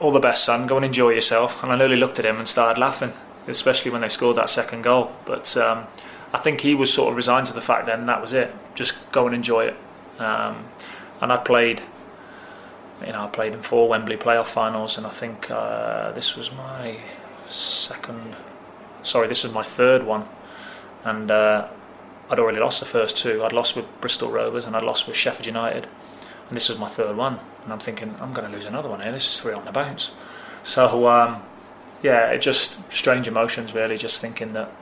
all 0.00 0.10
the 0.10 0.20
best 0.20 0.44
son 0.44 0.66
go 0.66 0.76
and 0.76 0.84
enjoy 0.84 1.10
yourself 1.10 1.62
and 1.62 1.72
I 1.72 1.76
nearly 1.76 1.96
looked 1.96 2.18
at 2.18 2.24
him 2.24 2.38
and 2.38 2.46
started 2.46 2.80
laughing 2.80 3.12
especially 3.48 3.90
when 3.90 4.00
they 4.00 4.08
scored 4.08 4.36
that 4.36 4.48
second 4.48 4.82
goal 4.82 5.10
but 5.24 5.56
um, 5.56 5.86
I 6.32 6.38
think 6.38 6.60
he 6.60 6.74
was 6.74 6.92
sort 6.92 7.10
of 7.10 7.16
resigned 7.16 7.46
to 7.46 7.52
the 7.52 7.60
fact 7.60 7.86
then 7.86 8.06
that 8.06 8.20
was 8.20 8.32
it 8.32 8.54
just 8.76 9.10
go 9.10 9.26
and 9.26 9.34
enjoy 9.34 9.64
it 9.64 9.76
um, 10.20 10.66
and 11.20 11.32
I 11.32 11.36
played 11.38 11.82
you 13.04 13.12
know 13.12 13.24
I 13.24 13.28
played 13.28 13.52
in 13.52 13.62
four 13.62 13.88
Wembley 13.88 14.16
playoff 14.16 14.46
finals 14.46 14.98
and 14.98 15.06
I 15.06 15.10
think 15.10 15.50
uh, 15.50 16.12
this 16.12 16.36
was 16.36 16.52
my 16.52 16.98
second 17.46 18.36
sorry 19.02 19.28
this 19.28 19.44
was 19.44 19.52
my 19.52 19.62
third 19.62 20.02
one 20.02 20.28
and 21.04 21.30
uh, 21.30 21.68
I'd 22.30 22.38
already 22.38 22.58
lost 22.58 22.80
the 22.80 22.86
first 22.86 23.16
two 23.16 23.44
I'd 23.44 23.52
lost 23.52 23.76
with 23.76 24.00
Bristol 24.00 24.30
Rovers 24.30 24.66
and 24.66 24.76
I'd 24.76 24.82
lost 24.82 25.06
with 25.06 25.16
Sheffield 25.16 25.46
United 25.46 25.86
and 26.48 26.56
this 26.56 26.68
was 26.68 26.78
my 26.78 26.88
third 26.88 27.16
one, 27.16 27.38
and 27.62 27.72
I'm 27.72 27.78
thinking 27.78 28.14
I'm 28.20 28.32
going 28.32 28.48
to 28.48 28.52
lose 28.52 28.64
another 28.64 28.88
one 28.88 29.00
here. 29.00 29.12
This 29.12 29.28
is 29.28 29.40
three 29.40 29.52
on 29.52 29.64
the 29.64 29.72
bounce. 29.72 30.14
So 30.62 31.08
um, 31.08 31.42
yeah, 32.02 32.30
it 32.30 32.40
just 32.40 32.90
strange 32.90 33.28
emotions 33.28 33.74
really, 33.74 33.98
just 33.98 34.20
thinking 34.20 34.54
that 34.54 34.72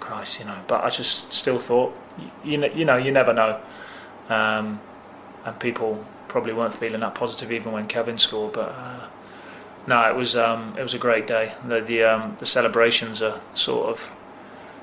Christ, 0.00 0.40
you 0.40 0.46
know. 0.46 0.58
But 0.66 0.84
I 0.84 0.90
just 0.90 1.32
still 1.32 1.58
thought, 1.58 1.96
you 2.44 2.58
know, 2.58 2.66
you 2.66 2.84
know, 2.84 2.96
you 2.96 3.10
never 3.10 3.32
know, 3.32 3.60
um, 4.28 4.80
and 5.46 5.58
people 5.58 6.04
probably 6.32 6.52
weren't 6.52 6.74
feeling 6.74 7.00
that 7.00 7.14
positive 7.14 7.52
even 7.52 7.72
when 7.72 7.86
Kevin 7.86 8.18
scored, 8.18 8.54
but. 8.54 8.70
Uh, 8.70 9.06
no, 9.86 10.08
it 10.08 10.14
was 10.14 10.36
um, 10.36 10.74
it 10.78 10.82
was 10.82 10.94
a 10.94 10.98
great 10.98 11.26
day. 11.26 11.52
The 11.66 11.80
the, 11.80 12.04
um, 12.04 12.36
the 12.38 12.46
celebrations 12.46 13.20
are 13.20 13.40
sort 13.54 13.88
of 13.88 14.12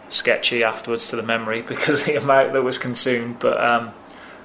sketchy 0.10 0.64
afterwards 0.64 1.10
to 1.10 1.16
the 1.16 1.24
memory 1.24 1.62
because 1.68 2.06
the 2.06 2.16
amount 2.16 2.54
that 2.54 2.64
was 2.64 2.78
consumed. 2.78 3.40
But 3.40 3.64
um, 3.64 3.94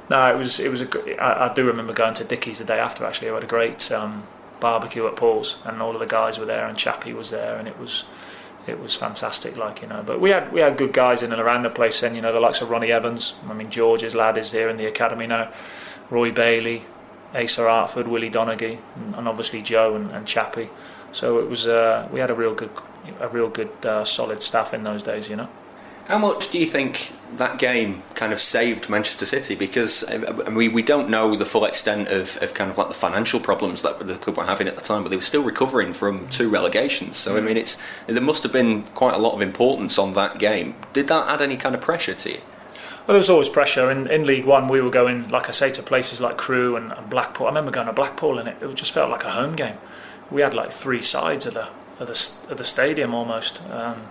no, 0.09 0.33
it 0.33 0.37
was 0.37 0.61
it 0.61 0.71
was 0.71 0.83
a. 0.83 1.23
I, 1.23 1.51
I 1.51 1.55
do 1.55 1.67
remember 1.67 1.93
going 1.93 2.15
to 2.15 2.25
Dickie's 2.25 2.59
the 2.59 2.65
day 2.65 2.79
after. 2.79 3.05
Actually, 3.05 3.31
we 3.31 3.35
had 3.35 3.45
a 3.45 3.49
great 3.49 3.91
um, 3.91 4.27
barbecue 4.61 5.07
at 5.07 5.17
Paul's, 5.17 5.61
and 5.65 5.83
all 5.83 5.95
of 5.95 6.01
the 6.01 6.07
guys 6.07 6.39
were 6.39 6.47
there, 6.47 6.67
and 6.67 6.79
Chappie 6.79 7.13
was 7.13 7.31
there, 7.31 7.59
and 7.59 7.67
it 7.67 7.79
was 7.79 8.05
it 8.69 8.79
was 8.79 8.95
fantastic. 8.95 9.57
Like 9.57 9.83
you 9.83 9.89
know, 9.89 10.05
but 10.07 10.21
we 10.21 10.31
had 10.31 10.53
we 10.53 10.61
had 10.61 10.77
good 10.77 10.93
guys 10.93 11.21
in 11.21 11.33
and 11.33 11.41
around 11.41 11.63
the 11.63 11.71
place. 11.71 12.01
Then 12.01 12.15
you 12.15 12.21
know, 12.21 12.33
the 12.33 12.41
likes 12.41 12.61
of 12.61 12.71
Ronnie 12.71 12.93
Evans. 12.93 13.35
I 13.49 13.55
mean, 13.55 13.71
George's 13.71 14.15
lad 14.15 14.39
is 14.39 14.53
here 14.53 14.69
in 14.69 14.77
the 14.77 14.87
academy 14.87 15.27
now. 15.27 15.53
Roy 16.11 16.31
Bailey, 16.31 16.85
Asa 17.35 17.63
Hartford, 17.63 18.09
Willie 18.09 18.31
Donachie, 18.31 18.79
and, 18.97 19.15
and 19.15 19.29
obviously 19.29 19.63
Joe 19.63 19.95
and, 19.95 20.11
and 20.11 20.27
Chappie. 20.27 20.71
So 21.13 21.39
it 21.39 21.49
was 21.49 21.67
uh, 21.67 22.09
we 22.13 22.21
had 22.21 22.31
a 22.31 22.35
real 22.35 22.55
good 22.55 22.71
a 23.21 23.29
real 23.29 23.49
good 23.49 23.71
uh, 23.85 24.05
solid 24.05 24.43
staff 24.43 24.75
in 24.75 24.85
those 24.85 25.03
days. 25.03 25.29
You 25.29 25.37
know. 25.37 25.49
How 26.07 26.19
much 26.19 26.51
do 26.51 26.59
you 26.59 26.67
think 26.67 27.13
that 27.37 27.59
game 27.59 28.03
kind 28.15 28.33
of 28.35 28.39
saved 28.39 28.91
Manchester 28.91 29.25
City? 29.25 29.55
Because 29.55 30.05
uh, 30.05 30.51
we, 30.55 30.69
we 30.69 30.83
don't 30.83 31.09
know 31.09 31.35
the 31.35 31.47
full 31.47 31.65
extent 31.65 32.09
of, 32.09 32.37
of 32.43 32.53
kind 32.53 32.71
of 32.71 32.77
like 32.77 32.89
the 32.89 32.95
financial 32.95 33.41
problems 33.41 33.81
that 33.83 33.99
the 34.01 34.17
club 34.17 34.37
were 34.37 34.45
having 34.45 34.69
at 34.69 34.77
the 34.77 34.83
time, 34.83 35.03
but 35.03 35.09
they 35.09 35.17
were 35.17 35.23
still 35.23 35.43
recovering 35.43 35.95
from 35.95 36.29
two 36.29 36.51
relegations. 36.51 37.17
So 37.17 37.37
I 37.37 37.41
mm. 37.41 37.47
mean, 37.47 37.57
it's 37.57 37.81
there 38.07 38.21
must 38.21 38.43
have 38.43 38.53
been 38.53 38.83
quite 38.83 39.15
a 39.15 39.19
lot 39.19 39.33
of 39.33 39.41
importance 39.41 39.99
on 39.99 40.13
that 40.13 40.39
game. 40.39 40.75
Did 40.93 41.09
that 41.09 41.27
add 41.27 41.41
any 41.41 41.57
kind 41.57 41.75
of 41.75 41.81
pressure 41.81 42.15
to 42.15 42.33
you? 42.33 42.41
Well, 43.07 43.13
there 43.13 43.19
was 43.19 43.29
always 43.29 43.51
pressure. 43.51 43.91
In, 43.91 44.11
in 44.11 44.25
League 44.25 44.47
One, 44.47 44.67
we 44.67 44.81
were 44.81 44.89
going, 44.89 45.29
like 45.29 45.51
I 45.51 45.53
say, 45.53 45.71
to 45.73 45.83
places 45.83 46.23
like 46.23 46.39
Crewe 46.39 46.75
and, 46.75 46.91
and 46.91 47.11
Blackpool. 47.11 47.47
I 47.47 47.51
remember 47.51 47.71
going 47.71 47.87
to 47.87 47.93
Blackpool, 47.93 48.39
and 48.39 48.49
it, 48.49 48.57
it 48.63 48.75
just 48.75 48.93
felt 48.93 49.11
like 49.11 49.25
a 49.25 49.33
home 49.33 49.55
game. 49.55 49.77
We 50.31 50.41
had 50.41 50.55
like 50.55 50.73
three 50.73 51.03
sides 51.03 51.45
of 51.45 51.53
the 51.53 51.69
of 52.01 52.09
the, 52.09 52.51
of 52.51 52.57
the 52.57 52.65
stadium 52.65 53.13
almost, 53.13 53.63
um, 53.71 54.09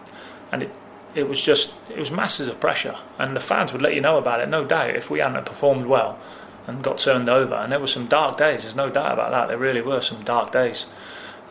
and 0.51 0.61
it 0.61 0.75
it 1.15 1.27
was 1.27 1.41
just 1.41 1.79
it 1.89 1.97
was 1.97 2.11
masses 2.11 2.47
of 2.47 2.59
pressure, 2.59 2.95
and 3.17 3.35
the 3.35 3.39
fans 3.39 3.73
would 3.73 3.81
let 3.81 3.95
you 3.95 4.01
know 4.01 4.19
about 4.19 4.39
it, 4.39 4.47
no 4.47 4.63
doubt. 4.63 4.91
If 4.91 5.09
we 5.09 5.19
hadn't 5.19 5.45
performed 5.47 5.87
well 5.87 6.19
and 6.67 6.83
got 6.83 6.99
turned 6.99 7.29
over, 7.29 7.55
and 7.55 7.71
there 7.71 7.79
were 7.79 7.87
some 7.87 8.05
dark 8.05 8.37
days. 8.37 8.61
There's 8.61 8.75
no 8.75 8.91
doubt 8.91 9.13
about 9.13 9.31
that. 9.31 9.47
There 9.47 9.57
really 9.57 9.81
were 9.81 10.01
some 10.01 10.23
dark 10.23 10.51
days. 10.51 10.85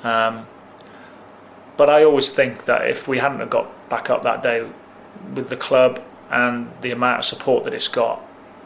Um, 0.05 0.47
but 1.77 1.91
I 1.91 2.05
always 2.05 2.31
think 2.31 2.67
that 2.67 2.89
if 2.89 3.09
we 3.09 3.19
hadn't 3.19 3.49
got 3.51 3.89
back 3.89 4.11
up 4.11 4.23
that 4.23 4.45
day 4.45 4.65
with 5.35 5.49
the 5.49 5.57
club 5.57 6.01
and 6.33 6.71
the 6.81 6.91
amount 6.91 7.19
of 7.21 7.25
support 7.27 7.65
that 7.65 7.75
it's 7.75 7.89
got, 7.89 8.21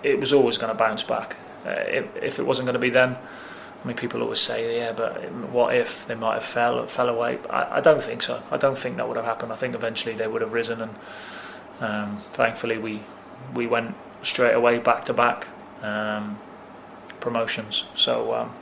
it 0.04 0.20
was 0.20 0.32
always 0.32 0.56
going 0.56 0.72
to 0.72 0.78
bounce 0.78 1.02
back. 1.02 1.36
Uh, 1.66 1.70
if, 1.88 2.16
if, 2.22 2.38
it 2.38 2.46
wasn't 2.46 2.64
going 2.64 2.74
to 2.74 2.80
be 2.80 2.90
then, 2.90 3.16
I 3.82 3.86
mean, 3.86 3.96
people 3.96 4.22
always 4.22 4.38
say, 4.38 4.78
yeah, 4.78 4.92
but 4.92 5.30
what 5.50 5.74
if 5.74 6.06
they 6.06 6.14
might 6.14 6.34
have 6.34 6.44
fell 6.44 6.86
fell 6.86 7.08
away? 7.08 7.40
I, 7.50 7.78
I 7.78 7.80
don't 7.80 8.00
think 8.00 8.22
so. 8.22 8.40
I 8.52 8.56
don't 8.56 8.78
think 8.78 8.96
that 8.96 9.08
would 9.08 9.16
have 9.16 9.26
happened. 9.26 9.52
I 9.52 9.56
think 9.56 9.74
eventually 9.74 10.14
they 10.14 10.28
would 10.28 10.42
have 10.42 10.52
risen, 10.52 10.80
and 10.80 10.94
um, 11.80 12.16
thankfully 12.18 12.78
we 12.78 13.02
we 13.52 13.66
went 13.66 13.96
straight 14.22 14.54
away 14.54 14.78
back 14.78 15.04
to 15.06 15.12
back 15.12 15.48
um, 15.82 16.38
promotions. 17.18 17.88
So 17.96 18.32
um, 18.32 18.54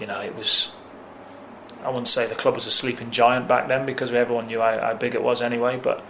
you 0.00 0.06
know, 0.06 0.20
it 0.20 0.34
was. 0.34 0.74
I 1.82 1.88
wouldn't 1.88 2.08
say 2.08 2.26
the 2.26 2.34
club 2.34 2.54
was 2.54 2.66
a 2.66 2.70
sleeping 2.70 3.10
giant 3.10 3.46
back 3.46 3.68
then 3.68 3.84
because 3.84 4.10
everyone 4.10 4.46
knew 4.46 4.60
how, 4.60 4.80
how 4.80 4.94
big 4.94 5.14
it 5.14 5.22
was 5.22 5.42
anyway, 5.42 5.78
but 5.78 6.02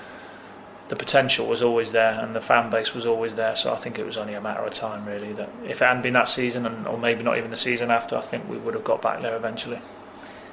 the 0.95 0.99
potential 0.99 1.47
was 1.47 1.63
always 1.63 1.93
there 1.93 2.21
and 2.21 2.35
the 2.35 2.41
fan 2.41 2.71
base 2.71 2.95
was 2.95 3.07
always 3.07 3.35
there. 3.35 3.57
So 3.57 3.73
I 3.73 3.77
think 3.77 3.99
it 3.99 4.07
was 4.07 4.17
only 4.17 4.35
a 4.35 4.41
matter 4.41 4.63
of 4.63 4.73
time, 4.73 5.05
really. 5.05 5.33
That 5.33 5.51
if 5.65 5.83
it 5.83 5.85
hadn't 5.85 6.03
been 6.03 6.15
that 6.15 6.29
season, 6.29 6.67
and 6.67 6.87
or 6.87 6.99
maybe 6.99 7.23
not 7.23 7.37
even 7.37 7.51
the 7.51 7.57
season 7.57 7.91
after, 7.91 8.17
I 8.17 8.21
think 8.21 8.49
we 8.49 8.57
would 8.57 8.75
have 8.75 8.85
got 8.85 9.03
back 9.03 9.23
there 9.23 9.37
eventually. 9.37 9.81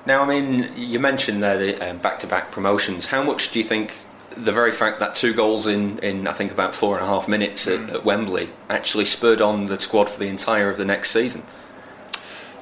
Now, 0.06 0.24
I 0.24 0.28
mean, 0.28 0.68
you 0.76 1.00
mentioned 1.00 1.44
there 1.44 1.58
the 1.58 1.90
um, 1.90 2.00
back-to-back 2.00 2.52
promotions. 2.52 3.06
How 3.06 3.22
much 3.22 3.52
do 3.52 3.60
you 3.60 3.66
think 3.66 3.94
the 4.32 4.52
very 4.52 4.72
fact 4.72 5.00
that 5.00 5.14
two 5.14 5.34
goals 5.34 5.68
in, 5.68 6.00
in 6.00 6.28
I 6.28 6.32
think 6.32 6.52
about 6.52 6.74
four 6.74 6.96
and 6.96 7.06
a 7.06 7.08
half 7.08 7.28
minutes 7.28 7.68
at, 7.68 7.80
mm. 7.80 7.94
at 7.94 8.06
Wembley 8.06 8.50
actually 8.70 9.06
spurred 9.06 9.42
on 9.42 9.68
the 9.68 9.80
squad 9.80 10.10
for 10.10 10.20
the 10.20 10.28
entire 10.28 10.70
of 10.70 10.78
the 10.78 10.86
next 10.86 11.12
season? 11.12 11.44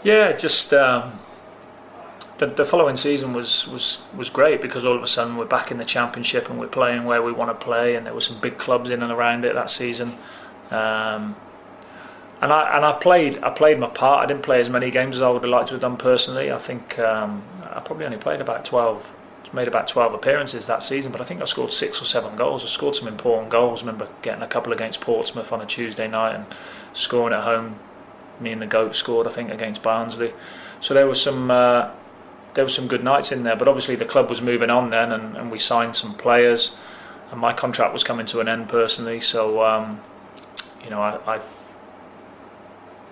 Yeah, 0.03 0.33
just 0.33 0.74
um, 0.74 1.19
the, 2.39 2.48
the 2.48 2.65
following 2.65 2.96
season 2.96 3.34
was, 3.34 3.67
was, 3.67 4.05
was 4.15 4.29
great 4.29 4.62
because 4.62 4.86
all 4.86 4.96
of 4.96 5.03
a 5.03 5.08
sudden 5.08 5.36
we're 5.36 5.46
back 5.46 5.72
in 5.72 5.77
the 5.77 5.86
championship 5.86 6.50
and 6.50 6.58
we're 6.58 6.67
playing 6.67 7.03
where 7.03 7.22
we 7.22 7.31
want 7.31 7.51
to 7.51 7.65
play, 7.65 7.96
and 7.96 8.05
there 8.05 8.13
were 8.13 8.22
some 8.22 8.39
big 8.39 8.58
clubs 8.58 8.89
in 8.89 9.03
and 9.03 9.12
around 9.12 9.46
it 9.46 9.53
that 9.53 9.69
season. 9.69 10.17
Um, 10.72 11.36
and 12.41 12.53
I 12.53 12.77
and 12.77 12.86
I 12.86 12.93
played 12.93 13.38
I 13.43 13.50
played 13.50 13.79
my 13.79 13.88
part. 13.88 14.24
I 14.24 14.25
didn't 14.25 14.43
play 14.43 14.62
as 14.62 14.69
many 14.69 14.89
games 14.89 15.17
as 15.17 15.22
I 15.22 15.29
would 15.29 15.43
have 15.43 15.51
liked 15.51 15.67
to 15.67 15.74
have 15.74 15.81
done 15.81 15.98
personally. 15.98 16.50
I 16.50 16.58
think 16.58 16.98
um, 16.98 17.43
I 17.62 17.81
probably 17.81 18.05
only 18.05 18.17
played 18.17 18.39
about 18.39 18.63
twelve, 18.63 19.13
made 19.51 19.67
about 19.67 19.89
twelve 19.89 20.13
appearances 20.13 20.65
that 20.67 20.81
season. 20.81 21.12
But 21.12 21.19
I 21.19 21.25
think 21.25 21.41
I 21.41 21.46
scored 21.46 21.74
six 21.74 22.01
or 22.01 22.05
seven 22.05 22.38
goals. 22.38 22.63
I 22.63 22.67
scored 22.67 22.96
some 22.96 23.10
important 23.10 23.50
goals. 23.50 23.84
I 23.84 23.88
remember 23.88 24.08
getting 24.22 24.41
a 24.41 24.48
couple 24.48 24.72
against 24.72 25.01
Portsmouth 25.01 25.51
on 25.51 25.60
a 25.60 25.65
Tuesday 25.65 26.08
night 26.08 26.36
and 26.36 26.46
scoring 26.93 27.34
at 27.34 27.43
home. 27.43 27.77
Me 28.39 28.53
and 28.53 28.62
the 28.62 28.67
goat 28.67 28.96
scored 28.96 29.27
I 29.27 29.31
think 29.31 29.51
against 29.51 29.84
Barnsley. 29.84 30.31
So 30.79 30.93
there 30.93 31.08
was 31.08 31.22
some 31.22 31.51
uh, 31.51 31.91
there 32.53 32.65
were 32.65 32.69
some 32.69 32.87
good 32.87 33.03
nights 33.03 33.31
in 33.31 33.43
there. 33.43 33.55
But 33.55 33.67
obviously 33.67 33.95
the 33.95 34.05
club 34.05 34.29
was 34.29 34.41
moving 34.41 34.69
on 34.69 34.89
then, 34.89 35.11
and, 35.11 35.37
and 35.37 35.51
we 35.51 35.59
signed 35.59 35.95
some 35.95 36.13
players, 36.13 36.77
and 37.31 37.39
my 37.39 37.53
contract 37.53 37.93
was 37.93 38.03
coming 38.03 38.25
to 38.27 38.39
an 38.39 38.47
end 38.47 38.69
personally. 38.69 39.19
So 39.19 39.63
um, 39.63 40.01
you 40.83 40.89
know 40.89 41.01
I. 41.01 41.35
I 41.35 41.41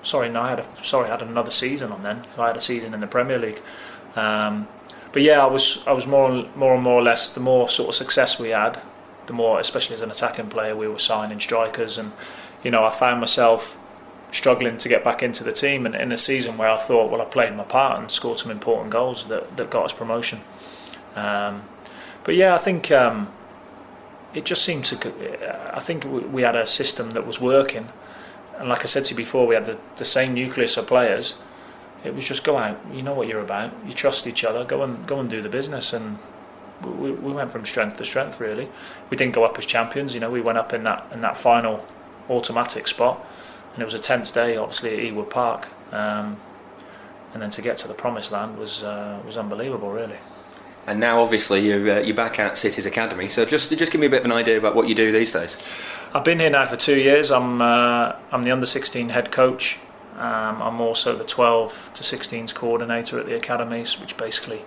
sorry, 0.03 0.29
no, 0.29 0.41
I 0.41 0.50
had 0.51 0.60
a, 0.60 0.84
sorry, 0.84 1.10
I 1.10 1.12
had 1.12 1.22
another 1.22 1.51
season 1.51 1.91
on 1.91 2.01
then. 2.01 2.24
I 2.38 2.48
had 2.48 2.56
a 2.56 2.62
season 2.62 2.94
in 2.94 3.01
the 3.01 3.08
Premier 3.08 3.38
League. 3.38 3.60
Um, 4.15 4.67
but 5.12 5.22
yeah, 5.22 5.44
I 5.44 5.48
was 5.48 5.86
I 5.88 5.94
was 5.94 6.08
more 6.08 6.46
more 6.56 6.75
and 6.75 6.84
more 6.84 7.00
or 7.00 7.03
less 7.03 7.34
the 7.34 7.39
more 7.39 7.67
sort 7.70 7.89
of 7.89 7.96
success 7.96 8.39
we 8.39 8.50
had, 8.50 8.82
the 9.27 9.34
more, 9.34 9.60
especially 9.60 9.96
as 9.96 10.01
an 10.01 10.12
attacking 10.12 10.48
player, 10.48 10.75
we 10.75 10.88
were 10.88 11.00
signing 11.00 11.39
strikers, 11.39 11.98
and 11.98 12.12
you 12.63 12.72
know 12.72 12.84
I 12.86 12.89
found 12.89 13.20
myself 13.20 13.77
struggling 14.32 14.78
to 14.78 14.90
get 14.90 15.04
back 15.04 15.24
into 15.24 15.44
the 15.44 15.54
team. 15.54 15.86
And 15.86 15.96
in 15.96 16.12
a 16.12 16.18
season 16.18 16.58
where 16.58 16.70
I 16.70 16.78
thought 16.78 17.12
well 17.12 17.22
I 17.22 17.26
played 17.26 17.56
my 17.56 17.64
part 17.64 18.00
and 18.00 18.12
scored 18.12 18.40
some 18.40 18.52
important 18.52 18.92
goals 18.92 19.28
that, 19.28 19.58
that 19.58 19.70
got 19.70 19.86
us 19.86 19.94
promotion. 19.94 20.42
Um, 21.16 21.64
but 22.24 22.36
yeah 22.36 22.54
I 22.54 22.58
think 22.58 22.92
um, 22.92 23.32
it 24.34 24.46
just 24.46 24.64
seemed 24.64 24.86
to 24.86 25.76
I 25.76 25.80
think 25.80 26.06
we 26.06 26.42
had 26.42 26.56
a 26.56 26.66
system 26.66 27.12
that 27.12 27.26
was 27.26 27.40
working. 27.40 27.90
And 28.60 28.70
like 28.70 28.82
I 28.82 28.86
said 28.86 29.06
to 29.06 29.12
you 29.12 29.18
before 29.18 29.48
we 29.48 29.56
had 29.56 29.66
the, 29.66 29.80
the 29.98 30.06
same 30.06 30.34
nucleus 30.34 30.78
of 30.78 30.88
players. 30.88 31.36
It 32.04 32.14
was 32.14 32.28
just 32.28 32.44
go 32.44 32.58
out. 32.58 32.80
You 32.94 33.02
know 33.02 33.14
what 33.14 33.28
you're 33.28 33.42
about. 33.42 33.72
You 33.86 33.94
trust 33.94 34.28
each 34.28 34.44
other. 34.44 34.64
Go 34.64 34.84
and 34.84 35.06
go 35.08 35.20
and 35.20 35.30
do 35.30 35.42
the 35.42 35.50
business. 35.50 35.94
And 35.94 36.20
we, 36.84 37.12
we 37.12 37.32
went 37.32 37.52
from 37.52 37.66
strength 37.66 37.98
to 37.98 38.06
strength 38.06 38.40
really. 38.40 38.70
We 39.10 39.18
didn't 39.18 39.34
go 39.34 39.44
up 39.44 39.58
as 39.58 39.66
champions. 39.66 40.14
You 40.14 40.20
know 40.20 40.30
we 40.30 40.42
went 40.42 40.58
up 40.58 40.74
in 40.74 40.84
that 40.84 41.08
in 41.12 41.22
that 41.22 41.38
final 41.38 41.86
automatic 42.30 42.88
spot 42.88 43.26
and 43.78 43.84
it 43.84 43.86
was 43.86 43.94
a 43.94 44.00
tense 44.00 44.32
day, 44.32 44.58
obviously 44.58 45.08
at 45.08 45.14
Ewood 45.14 45.30
Park, 45.30 45.68
um, 45.94 46.38
and 47.32 47.44
then 47.44 47.52
to 47.52 47.62
get 47.62 47.78
to 47.78 47.88
the 47.88 47.94
promised 47.94 48.32
land 48.32 48.58
was 48.58 48.82
uh, 48.82 49.20
was 49.24 49.38
unbelievable, 49.38 49.92
really. 49.92 50.18
And 50.88 51.00
now, 51.00 51.22
obviously, 51.22 51.68
you're 51.68 51.98
uh, 51.98 52.00
you're 52.00 52.16
back 52.16 52.40
at 52.40 52.58
City's 52.58 52.88
academy. 52.88 53.28
So 53.28 53.46
just 53.46 53.70
just 53.78 53.92
give 53.92 54.02
me 54.02 54.08
a 54.08 54.10
bit 54.10 54.22
of 54.22 54.26
an 54.26 54.32
idea 54.32 54.58
about 54.58 54.74
what 54.74 54.90
you 54.90 54.96
do 54.96 55.12
these 55.12 55.32
days. 55.32 55.64
I've 56.12 56.24
been 56.24 56.40
here 56.40 56.50
now 56.50 56.66
for 56.66 56.76
two 56.76 56.98
years. 56.98 57.30
I'm 57.30 57.62
uh, 57.62 58.14
I'm 58.32 58.42
the 58.42 58.50
under 58.50 58.66
16 58.66 59.10
head 59.10 59.32
coach. 59.32 59.78
Um, 60.16 60.60
I'm 60.64 60.82
also 60.82 61.16
the 61.16 61.24
12 61.24 61.92
to 61.94 62.02
16s 62.02 62.56
coordinator 62.56 63.20
at 63.20 63.28
the 63.28 63.36
academies, 63.36 64.00
which 64.00 64.18
basically 64.18 64.64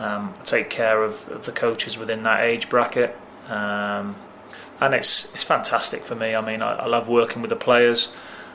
um, 0.00 0.34
take 0.42 0.70
care 0.70 1.04
of, 1.04 1.28
of, 1.28 1.46
the 1.46 1.52
coaches 1.52 1.96
within 1.96 2.24
that 2.24 2.40
age 2.40 2.68
bracket. 2.68 3.16
Um, 3.48 4.16
and 4.80 4.94
it's 4.94 5.32
it's 5.34 5.44
fantastic 5.44 6.02
for 6.02 6.14
me. 6.14 6.34
I 6.34 6.40
mean, 6.40 6.62
I, 6.62 6.74
I 6.74 6.86
love 6.86 7.08
working 7.08 7.42
with 7.42 7.50
the 7.50 7.56
players. 7.56 8.14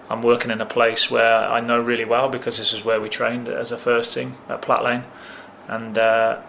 I'm 0.09 0.21
working 0.21 0.51
in 0.51 0.62
a 0.62 0.65
place 0.65 1.12
where 1.12 1.47
I 1.50 1.59
know 1.59 1.79
really 1.81 2.05
well 2.05 2.29
because 2.29 2.57
this 2.57 2.71
is 2.74 2.83
where 2.86 3.01
we 3.01 3.09
trained 3.09 3.50
as 3.50 3.71
a 3.71 3.77
first 3.77 4.13
team 4.13 4.38
at 4.47 4.62
Platt 4.62 4.83
Lane, 4.83 5.03
and 5.67 5.97
uh, 5.97 6.41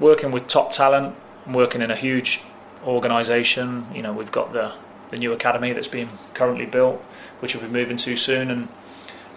working 0.00 0.30
with 0.30 0.46
top 0.46 0.72
talent, 0.72 1.14
working 1.46 1.82
in 1.82 1.90
a 1.90 1.96
huge 1.96 2.40
organisation. 2.86 3.86
You 3.94 4.02
know, 4.02 4.12
we've 4.12 4.32
got 4.32 4.52
the 4.52 4.72
the 5.10 5.18
new 5.18 5.32
academy 5.32 5.72
that's 5.72 5.88
being 5.88 6.08
currently 6.34 6.66
built, 6.66 7.00
which 7.40 7.54
we'll 7.54 7.64
be 7.64 7.70
moving 7.70 7.98
to 7.98 8.16
soon, 8.16 8.50
and 8.50 8.68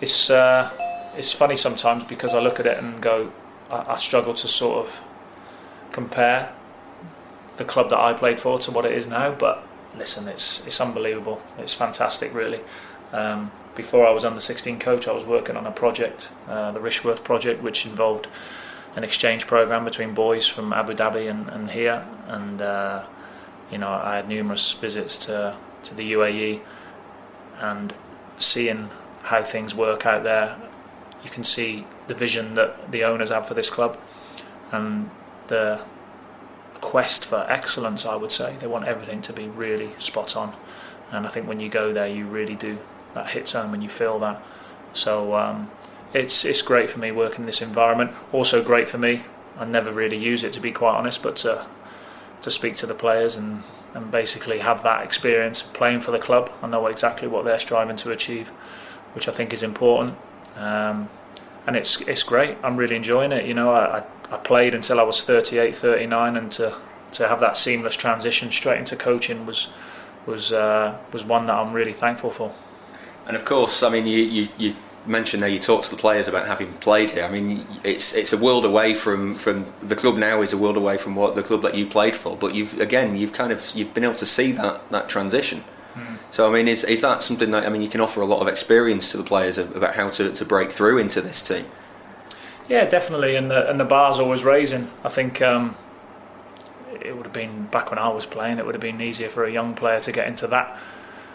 it's 0.02 0.30
uh, 0.30 0.72
it's 1.18 1.32
funny 1.32 1.58
sometimes 1.58 2.04
because 2.04 2.34
I 2.34 2.40
look 2.40 2.60
at 2.60 2.66
it 2.66 2.78
and 2.78 3.02
go, 3.02 3.32
I, 3.70 3.94
I 3.94 3.98
struggle 3.98 4.34
to 4.34 4.48
sort 4.48 4.86
of 4.86 5.02
compare 5.92 6.54
the 7.58 7.66
club 7.66 7.90
that 7.90 8.00
I 8.00 8.14
played 8.14 8.40
for 8.40 8.60
to 8.60 8.72
what 8.72 8.86
it 8.86 8.92
is 8.92 9.08
now, 9.08 9.32
but 9.32 9.66
listen, 9.98 10.28
it's 10.28 10.66
it's 10.68 10.80
unbelievable. 10.82 11.42
It's 11.58 11.74
fantastic, 11.74 12.34
really. 12.34 12.62
Um, 13.12 13.52
before 13.76 14.08
I 14.08 14.12
was 14.12 14.26
under 14.26 14.40
16 14.40 14.80
coach, 14.80 15.08
I 15.08 15.12
was 15.12 15.26
working 15.26 15.58
on 15.58 15.66
a 15.66 15.72
project, 15.72 16.30
uh, 16.48 16.72
the 16.72 16.80
Rishworth 16.80 17.24
project, 17.24 17.62
which 17.62 17.86
involved 17.86 18.28
an 18.96 19.04
exchange 19.04 19.48
program 19.48 19.84
between 19.84 20.14
boys 20.14 20.48
from 20.48 20.72
Abu 20.72 20.94
Dhabi 20.94 21.30
and, 21.30 21.50
and 21.50 21.72
here. 21.72 22.06
And 22.28 22.62
uh, 22.62 23.06
you 23.72 23.78
know, 23.78 23.90
I 23.90 24.18
had 24.18 24.28
numerous 24.28 24.72
visits 24.74 25.18
to 25.26 25.56
to 25.84 25.96
the 25.96 26.14
UAE, 26.14 26.62
and 27.60 27.94
seeing 28.38 28.90
how 29.24 29.44
things 29.44 29.76
work 29.76 30.06
out 30.06 30.24
there, 30.24 30.58
you 31.24 31.30
can 31.30 31.44
see 31.44 31.86
the 32.08 32.14
vision 32.14 32.56
that 32.56 32.92
the 32.92 33.04
owners 33.04 33.30
have 33.30 33.48
for 33.48 33.54
this 33.54 33.70
club, 33.70 33.98
and 34.72 35.10
the 35.48 35.82
quest 36.82 37.26
for 37.26 37.46
excellence. 37.50 38.06
I 38.06 38.16
would 38.16 38.32
say 38.32 38.56
they 38.60 38.68
want 38.68 38.86
everything 38.86 39.22
to 39.24 39.34
be 39.34 39.48
really 39.48 39.92
spot 40.00 40.36
on, 40.36 40.54
and 41.12 41.26
I 41.26 41.30
think 41.30 41.48
when 41.48 41.60
you 41.60 41.70
go 41.70 41.94
there, 41.94 42.08
you 42.08 42.26
really 42.26 42.56
do 42.56 42.80
that 43.14 43.32
hits 43.32 43.54
home 43.54 43.74
and 43.74 43.82
you 43.82 43.90
feel 43.90 44.20
that. 44.20 44.42
So 44.94 45.36
um, 45.36 45.72
it's 46.14 46.46
it's 46.46 46.62
great 46.62 46.90
for 46.90 47.00
me 47.00 47.12
working 47.12 47.42
in 47.42 47.46
this 47.46 47.62
environment. 47.62 48.12
Also 48.32 48.64
great 48.64 48.88
for 48.88 48.98
me. 48.98 49.24
I 49.58 49.66
never 49.66 49.92
really 49.92 50.18
use 50.18 50.44
it 50.44 50.54
to 50.54 50.60
be 50.60 50.72
quite 50.72 50.98
honest, 50.98 51.24
but 51.24 51.36
to 51.38 51.66
to 52.42 52.52
speak 52.52 52.76
to 52.76 52.86
the 52.86 52.94
players 52.94 53.36
and 53.36 53.64
and 53.94 54.12
basically 54.12 54.60
have 54.60 54.84
that 54.84 55.04
experience 55.04 55.66
of 55.66 55.74
playing 55.74 56.02
for 56.02 56.12
the 56.12 56.20
club. 56.20 56.52
I 56.62 56.68
know 56.68 56.86
exactly 56.88 57.28
what 57.28 57.46
they're 57.46 57.60
striving 57.60 57.96
to 57.98 58.12
achieve, 58.12 58.50
which 59.14 59.28
I 59.28 59.32
think 59.32 59.54
is 59.54 59.64
important. 59.64 60.18
Um, 60.56 61.10
and 61.66 61.76
it's 61.76 62.02
it's 62.02 62.24
great. 62.24 62.58
I'm 62.62 62.78
really 62.78 62.96
enjoying 62.96 63.32
it. 63.32 63.46
You 63.46 63.54
know, 63.54 63.72
I, 63.72 64.00
I 64.00 64.04
played 64.44 64.74
until 64.74 65.00
I 65.00 65.04
was 65.04 65.22
38, 65.22 65.76
39, 65.76 66.38
and 66.38 66.52
to 66.54 66.76
to 67.12 67.28
have 67.28 67.40
that 67.40 67.56
seamless 67.56 67.96
transition 67.96 68.52
straight 68.52 68.80
into 68.80 68.96
coaching 68.96 69.46
was 69.46 69.70
was 70.26 70.52
uh, 70.52 70.98
was 71.12 71.24
one 71.24 71.46
that 71.48 71.56
I'm 71.56 71.74
really 71.74 71.94
thankful 71.94 72.32
for. 72.32 72.54
And 73.28 73.36
of 73.36 73.46
course, 73.46 73.82
I 73.82 73.90
mean, 73.90 74.06
you, 74.06 74.20
you, 74.20 74.48
you 74.58 74.76
mentioned 75.08 75.42
there 75.42 75.50
you 75.50 75.60
talked 75.60 75.86
to 75.86 75.92
the 75.92 75.98
players 75.98 76.28
about 76.28 76.48
having 76.48 76.72
played 76.74 77.12
here. 77.12 77.24
I 77.24 77.32
mean, 77.32 77.66
it's 77.84 78.14
it's 78.16 78.34
a 78.34 78.38
world 78.38 78.66
away 78.66 78.94
from, 78.94 79.36
from 79.36 79.66
the 79.80 79.96
club 79.96 80.18
now 80.18 80.42
is 80.42 80.54
a 80.54 80.58
world 80.58 80.78
away 80.78 80.98
from 80.98 81.16
what 81.16 81.36
the 81.36 81.44
club 81.44 81.62
that 81.64 81.76
you 81.76 81.86
played 81.86 82.16
for. 82.16 82.36
But 82.36 82.54
you've 82.54 82.80
again, 82.80 83.16
you've 83.16 83.34
kind 83.34 83.52
of 83.52 83.72
you've 83.76 83.94
been 83.94 84.04
able 84.04 84.16
to 84.16 84.26
see 84.26 84.52
that 84.54 84.90
that 84.92 85.10
transition. 85.10 85.64
Mm. 85.96 86.18
So 86.32 86.50
I 86.50 86.54
mean, 86.54 86.68
is 86.68 86.84
is 86.84 87.02
that 87.02 87.22
something 87.22 87.52
that 87.52 87.66
I 87.66 87.70
mean 87.70 87.82
you 87.82 87.90
can 87.90 88.02
offer 88.02 88.22
a 88.22 88.26
lot 88.26 88.42
of 88.42 88.48
experience 88.48 89.12
to 89.12 89.18
the 89.18 89.24
players 89.24 89.58
about 89.58 89.96
how 89.96 90.10
to, 90.10 90.32
to 90.32 90.46
break 90.46 90.72
through 90.72 90.98
into 90.98 91.22
this 91.22 91.42
team? 91.42 91.66
Yeah, 92.68 92.86
definitely, 92.86 93.36
and 93.36 93.52
the 93.52 93.70
and 93.70 93.80
the 93.80 93.86
bar's 93.86 94.20
always 94.20 94.44
raising. 94.44 94.90
I 95.04 95.10
think 95.10 95.42
um, 95.42 95.76
it 97.00 97.16
would 97.16 97.26
have 97.26 97.34
been 97.34 97.68
back 97.68 97.92
when 97.92 98.00
I 98.00 98.10
was 98.10 98.26
playing. 98.26 98.58
It 98.58 98.66
would 98.66 98.76
have 98.76 98.82
been 98.82 99.02
easier 99.02 99.30
for 99.30 99.46
a 99.46 99.52
young 99.52 99.76
player 99.76 100.00
to 100.00 100.12
get 100.12 100.28
into 100.28 100.48
that 100.48 100.78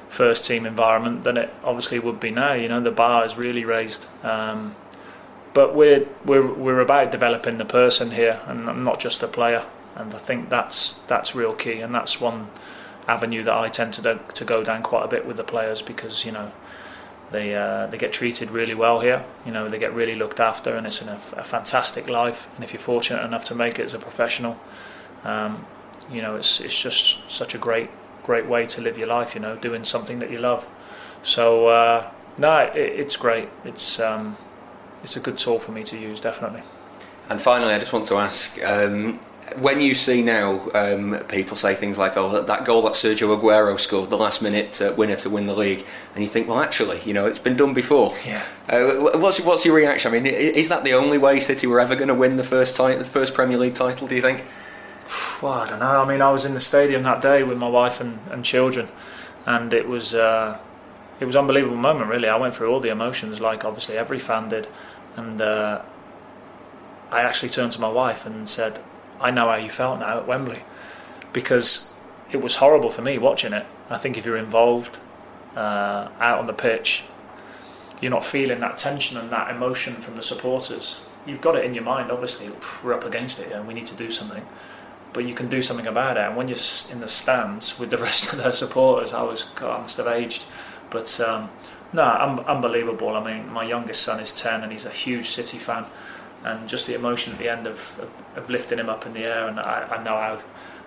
first 0.09 0.45
team 0.45 0.67
environment 0.67 1.23
than 1.23 1.37
it 1.37 1.55
obviously 1.63 2.01
would 2.01 2.19
be 2.19 2.33
now. 2.33 2.55
You 2.55 2.69
know, 2.69 2.81
the 2.81 2.91
bar 2.91 3.25
is 3.25 3.39
really 3.39 3.65
raised. 3.65 4.07
Um, 4.25 4.75
but 5.53 5.75
we're 5.75 6.07
we're 6.25 6.53
we're 6.53 6.81
about 6.81 7.11
developing 7.11 7.59
the 7.59 7.65
person 7.65 8.13
here 8.13 8.41
and 8.47 8.85
not 8.85 9.01
just 9.01 9.21
the 9.21 9.29
player. 9.29 9.65
And 9.97 10.15
I 10.15 10.19
think 10.19 10.49
that's 10.49 10.95
that's 11.07 11.35
real 11.35 11.55
key, 11.55 11.81
and 11.81 11.95
that's 11.95 12.21
one 12.21 12.49
avenue 13.07 13.43
that 13.45 13.55
I 13.55 13.69
tend 13.69 13.95
to 13.95 14.21
to 14.35 14.45
go 14.45 14.65
down 14.65 14.83
quite 14.83 15.05
a 15.05 15.09
bit 15.09 15.27
with 15.27 15.37
the 15.37 15.45
players 15.45 15.83
because 15.83 16.25
you 16.25 16.33
know 16.33 16.53
they 17.31 17.55
uh, 17.55 17.87
they 17.87 17.99
get 17.99 18.13
treated 18.13 18.51
really 18.51 18.75
well 18.75 19.01
here. 19.01 19.25
You 19.47 19.53
know 19.53 19.69
they 19.69 19.79
get 19.79 19.95
really 19.95 20.15
looked 20.15 20.41
after, 20.41 20.75
and 20.77 20.87
it's 20.87 21.03
a, 21.03 21.15
a 21.15 21.45
fantastic 21.45 22.09
life. 22.09 22.49
And 22.55 22.65
if 22.65 22.73
you're 22.73 22.81
fortunate 22.81 23.25
enough 23.25 23.45
to 23.47 23.55
make 23.55 23.79
it 23.79 23.85
as 23.85 23.95
a 23.95 23.99
professional, 23.99 24.59
um, 25.25 25.67
you 26.11 26.23
know 26.23 26.37
it's 26.37 26.61
it's 26.61 26.81
just 26.81 27.31
such 27.31 27.55
a 27.55 27.59
great 27.59 27.91
great 28.23 28.47
way 28.47 28.67
to 28.67 28.81
live 28.81 28.99
your 28.99 29.09
life. 29.09 29.35
You 29.35 29.41
know, 29.41 29.57
doing 29.57 29.85
something 29.85 30.19
that 30.19 30.31
you 30.31 30.39
love. 30.39 30.69
So 31.23 31.69
uh, 31.69 32.11
no, 32.39 32.59
it, 32.59 32.77
it's 32.77 33.17
great. 33.17 33.49
It's 33.65 34.01
um, 34.01 34.37
it's 35.03 35.17
a 35.17 35.21
good 35.21 35.39
tool 35.39 35.59
for 35.59 35.73
me 35.73 35.85
to 35.85 35.97
use, 35.97 36.21
definitely. 36.21 36.63
And 37.29 37.41
finally, 37.41 37.73
I 37.73 37.79
just 37.79 37.93
want 37.93 38.07
to 38.07 38.17
ask. 38.17 38.63
Um, 38.65 39.21
when 39.57 39.81
you 39.81 39.95
see 39.95 40.23
now 40.23 40.69
um, 40.75 41.19
people 41.29 41.57
say 41.57 41.75
things 41.75 41.99
like, 41.99 42.17
"Oh, 42.17 42.43
that 42.43 42.65
goal 42.65 42.83
that 42.83 42.93
Sergio 42.93 43.39
Aguero 43.39 43.79
scored, 43.79 44.11
the 44.11 44.17
last-minute 44.17 44.81
uh, 44.81 44.95
winner 44.97 45.17
to 45.17 45.31
win 45.31 45.47
the 45.47 45.55
league," 45.55 45.85
and 46.15 46.23
you 46.23 46.29
think, 46.29 46.49
"Well, 46.49 46.61
actually, 46.61 47.01
you 47.05 47.13
know, 47.13 47.27
it's 47.27 47.39
been 47.39 47.57
done 47.57 47.75
before." 47.75 48.15
Yeah. 48.27 48.43
Uh, 48.69 49.19
what's 49.19 49.41
what's 49.41 49.65
your 49.65 49.75
reaction? 49.75 50.13
I 50.13 50.21
mean, 50.21 50.27
is 50.27 50.69
that 50.69 50.85
the 50.85 50.93
only 50.93 51.19
way 51.19 51.41
City 51.41 51.67
were 51.67 51.81
ever 51.81 51.97
going 51.97 52.09
to 52.09 52.15
win 52.15 52.37
the 52.37 52.45
first 52.45 52.77
title, 52.77 52.99
the 52.99 53.05
first 53.05 53.35
Premier 53.35 53.59
League 53.59 53.75
title? 53.75 54.07
Do 54.07 54.15
you 54.15 54.23
think? 54.23 54.45
Well, 55.43 55.55
I 55.55 55.67
don't 55.67 55.81
know. 55.81 56.03
I 56.03 56.07
mean, 56.07 56.21
I 56.21 56.31
was 56.31 56.45
in 56.45 56.55
the 56.55 56.61
stadium 56.61 57.03
that 57.03 57.23
day 57.23 57.43
with 57.43 57.59
my 57.59 57.69
wife 57.69 58.01
and, 58.01 58.21
and 58.31 58.45
children, 58.45 58.89
and 59.47 59.73
it 59.73 59.89
was 59.89 60.15
uh, 60.15 60.59
it 61.19 61.25
was 61.25 61.35
an 61.35 61.41
unbelievable 61.41 61.77
moment. 61.77 62.11
Really, 62.11 62.29
I 62.29 62.37
went 62.37 62.55
through 62.55 62.71
all 62.71 62.79
the 62.79 62.91
emotions, 62.91 63.41
like 63.41 63.65
obviously 63.65 63.97
every 63.97 64.19
fan 64.19 64.51
did, 64.51 64.69
and 65.17 65.41
uh, 65.41 65.83
I 67.11 67.23
actually 67.23 67.49
turned 67.49 67.73
to 67.73 67.81
my 67.81 67.89
wife 67.89 68.25
and 68.25 68.49
said, 68.49 68.81
I 69.21 69.31
know 69.31 69.49
how 69.49 69.57
you 69.57 69.71
felt 69.71 70.01
now 70.01 70.19
at 70.19 70.27
Wembley 70.27 70.63
because 71.33 71.93
it 72.33 72.41
was 72.41 72.57
horrible 72.57 72.91
for 72.91 73.03
me 73.03 73.19
watching 73.19 73.53
it. 73.53 73.67
I 73.89 73.99
think 73.99 74.17
if 74.17 74.25
you're 74.25 74.37
involved 74.37 74.99
uh, 75.55 76.09
out 76.19 76.41
on 76.41 76.47
the 76.47 76.53
pitch, 76.53 77.05
you're 78.01 78.11
not 78.11 78.25
feeling 78.25 78.61
that 78.61 78.79
tension 78.79 79.19
and 79.19 79.31
that 79.31 79.51
emotion 79.51 79.95
from 79.95 80.17
the 80.17 80.23
supporters. 80.23 81.01
You've 81.27 81.41
got 81.43 81.57
it 81.57 81.65
in 81.65 81.75
your 81.75 81.85
mind, 81.85 82.11
obviously, 82.11 82.51
we're 82.83 82.95
up 82.95 83.05
against 83.05 83.41
it 83.41 83.53
and 83.53 83.69
we 83.69 83.75
need 83.75 83.87
to 83.89 83.97
do 83.97 84.11
something. 84.11 84.45
But 85.13 85.27
you 85.27 85.35
can 85.35 85.49
do 85.49 85.61
something 85.61 85.87
about 85.87 86.17
it. 86.17 86.21
And 86.21 86.37
when 86.37 86.49
you're 86.49 86.57
in 86.91 87.01
the 87.01 87.09
stands 87.09 87.79
with 87.79 87.91
the 87.91 87.99
rest 87.99 88.33
of 88.33 88.43
their 88.43 88.53
supporters, 88.53 89.13
I 89.13 89.23
was, 89.23 89.45
God, 89.45 89.79
I 89.79 89.83
must 89.83 89.99
have 89.99 90.07
aged. 90.07 90.45
But 90.89 91.21
um, 91.21 91.51
no, 91.93 92.05
un- 92.05 92.41
unbelievable. 92.41 93.11
I 93.11 93.23
mean, 93.23 93.53
my 93.53 93.65
youngest 93.65 94.03
son 94.03 94.19
is 94.21 94.33
10 94.33 94.63
and 94.63 94.73
he's 94.73 94.87
a 94.87 94.91
huge 94.91 95.29
City 95.29 95.59
fan 95.59 95.85
and 96.45 96.69
just 96.69 96.87
the 96.87 96.95
emotion 96.95 97.33
at 97.33 97.39
the 97.39 97.49
end 97.49 97.67
of, 97.67 97.99
of, 98.01 98.39
of 98.39 98.51
lifting 98.51 98.79
him 98.79 98.89
up 98.89 99.07
in 99.07 99.13
the 99.13 99.25
air. 99.25 99.47
And 99.47 99.61
I, 99.61 99.87
I, 99.91 100.03
know 100.03 100.17
how 100.17 100.41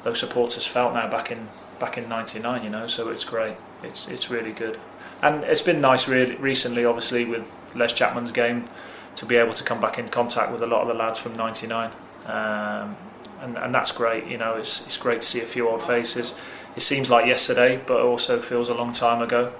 those 0.03 0.19
supporters 0.19 0.65
felt 0.65 0.93
now 0.93 1.09
back 1.09 1.31
in 1.31 1.47
back 1.79 1.97
in 1.97 2.09
'99. 2.09 2.63
You 2.63 2.69
know, 2.69 2.87
so 2.87 3.09
it's 3.09 3.25
great. 3.25 3.55
It's 3.83 4.07
it's 4.07 4.29
really 4.29 4.51
good, 4.51 4.79
and 5.21 5.43
it's 5.43 5.61
been 5.61 5.81
nice 5.81 6.07
really 6.07 6.35
recently, 6.35 6.85
obviously 6.85 7.25
with 7.25 7.51
Les 7.75 7.93
Chapman's 7.93 8.31
game, 8.31 8.67
to 9.15 9.25
be 9.25 9.35
able 9.35 9.53
to 9.53 9.63
come 9.63 9.79
back 9.79 9.99
in 9.99 10.07
contact 10.07 10.51
with 10.51 10.63
a 10.63 10.67
lot 10.67 10.81
of 10.81 10.87
the 10.87 10.93
lads 10.93 11.19
from 11.19 11.33
'99. 11.33 11.91
Um, 12.25 12.95
and, 13.41 13.57
and 13.57 13.75
that's 13.75 13.91
great, 13.91 14.25
you 14.27 14.37
know. 14.37 14.55
It's 14.55 14.85
it's 14.85 14.97
great 14.97 15.21
to 15.21 15.27
see 15.27 15.41
a 15.41 15.45
few 15.45 15.67
old 15.69 15.83
faces. 15.83 16.35
It 16.75 16.81
seems 16.81 17.09
like 17.09 17.25
yesterday, 17.27 17.79
but 17.85 18.01
also 18.01 18.41
feels 18.41 18.69
a 18.69 18.73
long 18.73 18.93
time 18.93 19.21
ago. 19.21 19.53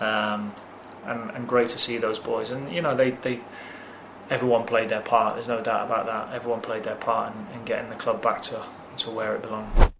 Um, 0.00 0.54
and, 1.06 1.30
and 1.30 1.48
great 1.48 1.68
to 1.68 1.78
see 1.78 1.98
those 1.98 2.18
boys. 2.18 2.50
And 2.50 2.72
you 2.72 2.82
know, 2.82 2.94
they, 2.94 3.10
they 3.10 3.40
everyone 4.30 4.64
played 4.64 4.88
their 4.88 5.00
part. 5.00 5.34
There's 5.34 5.48
no 5.48 5.60
doubt 5.60 5.86
about 5.86 6.06
that. 6.06 6.34
Everyone 6.34 6.60
played 6.60 6.84
their 6.84 6.96
part 6.96 7.32
in, 7.34 7.58
in 7.58 7.64
getting 7.64 7.90
the 7.90 7.96
club 7.96 8.22
back 8.22 8.42
to 8.42 8.62
to 8.98 9.10
where 9.10 9.34
it 9.34 9.42
belonged. 9.42 9.93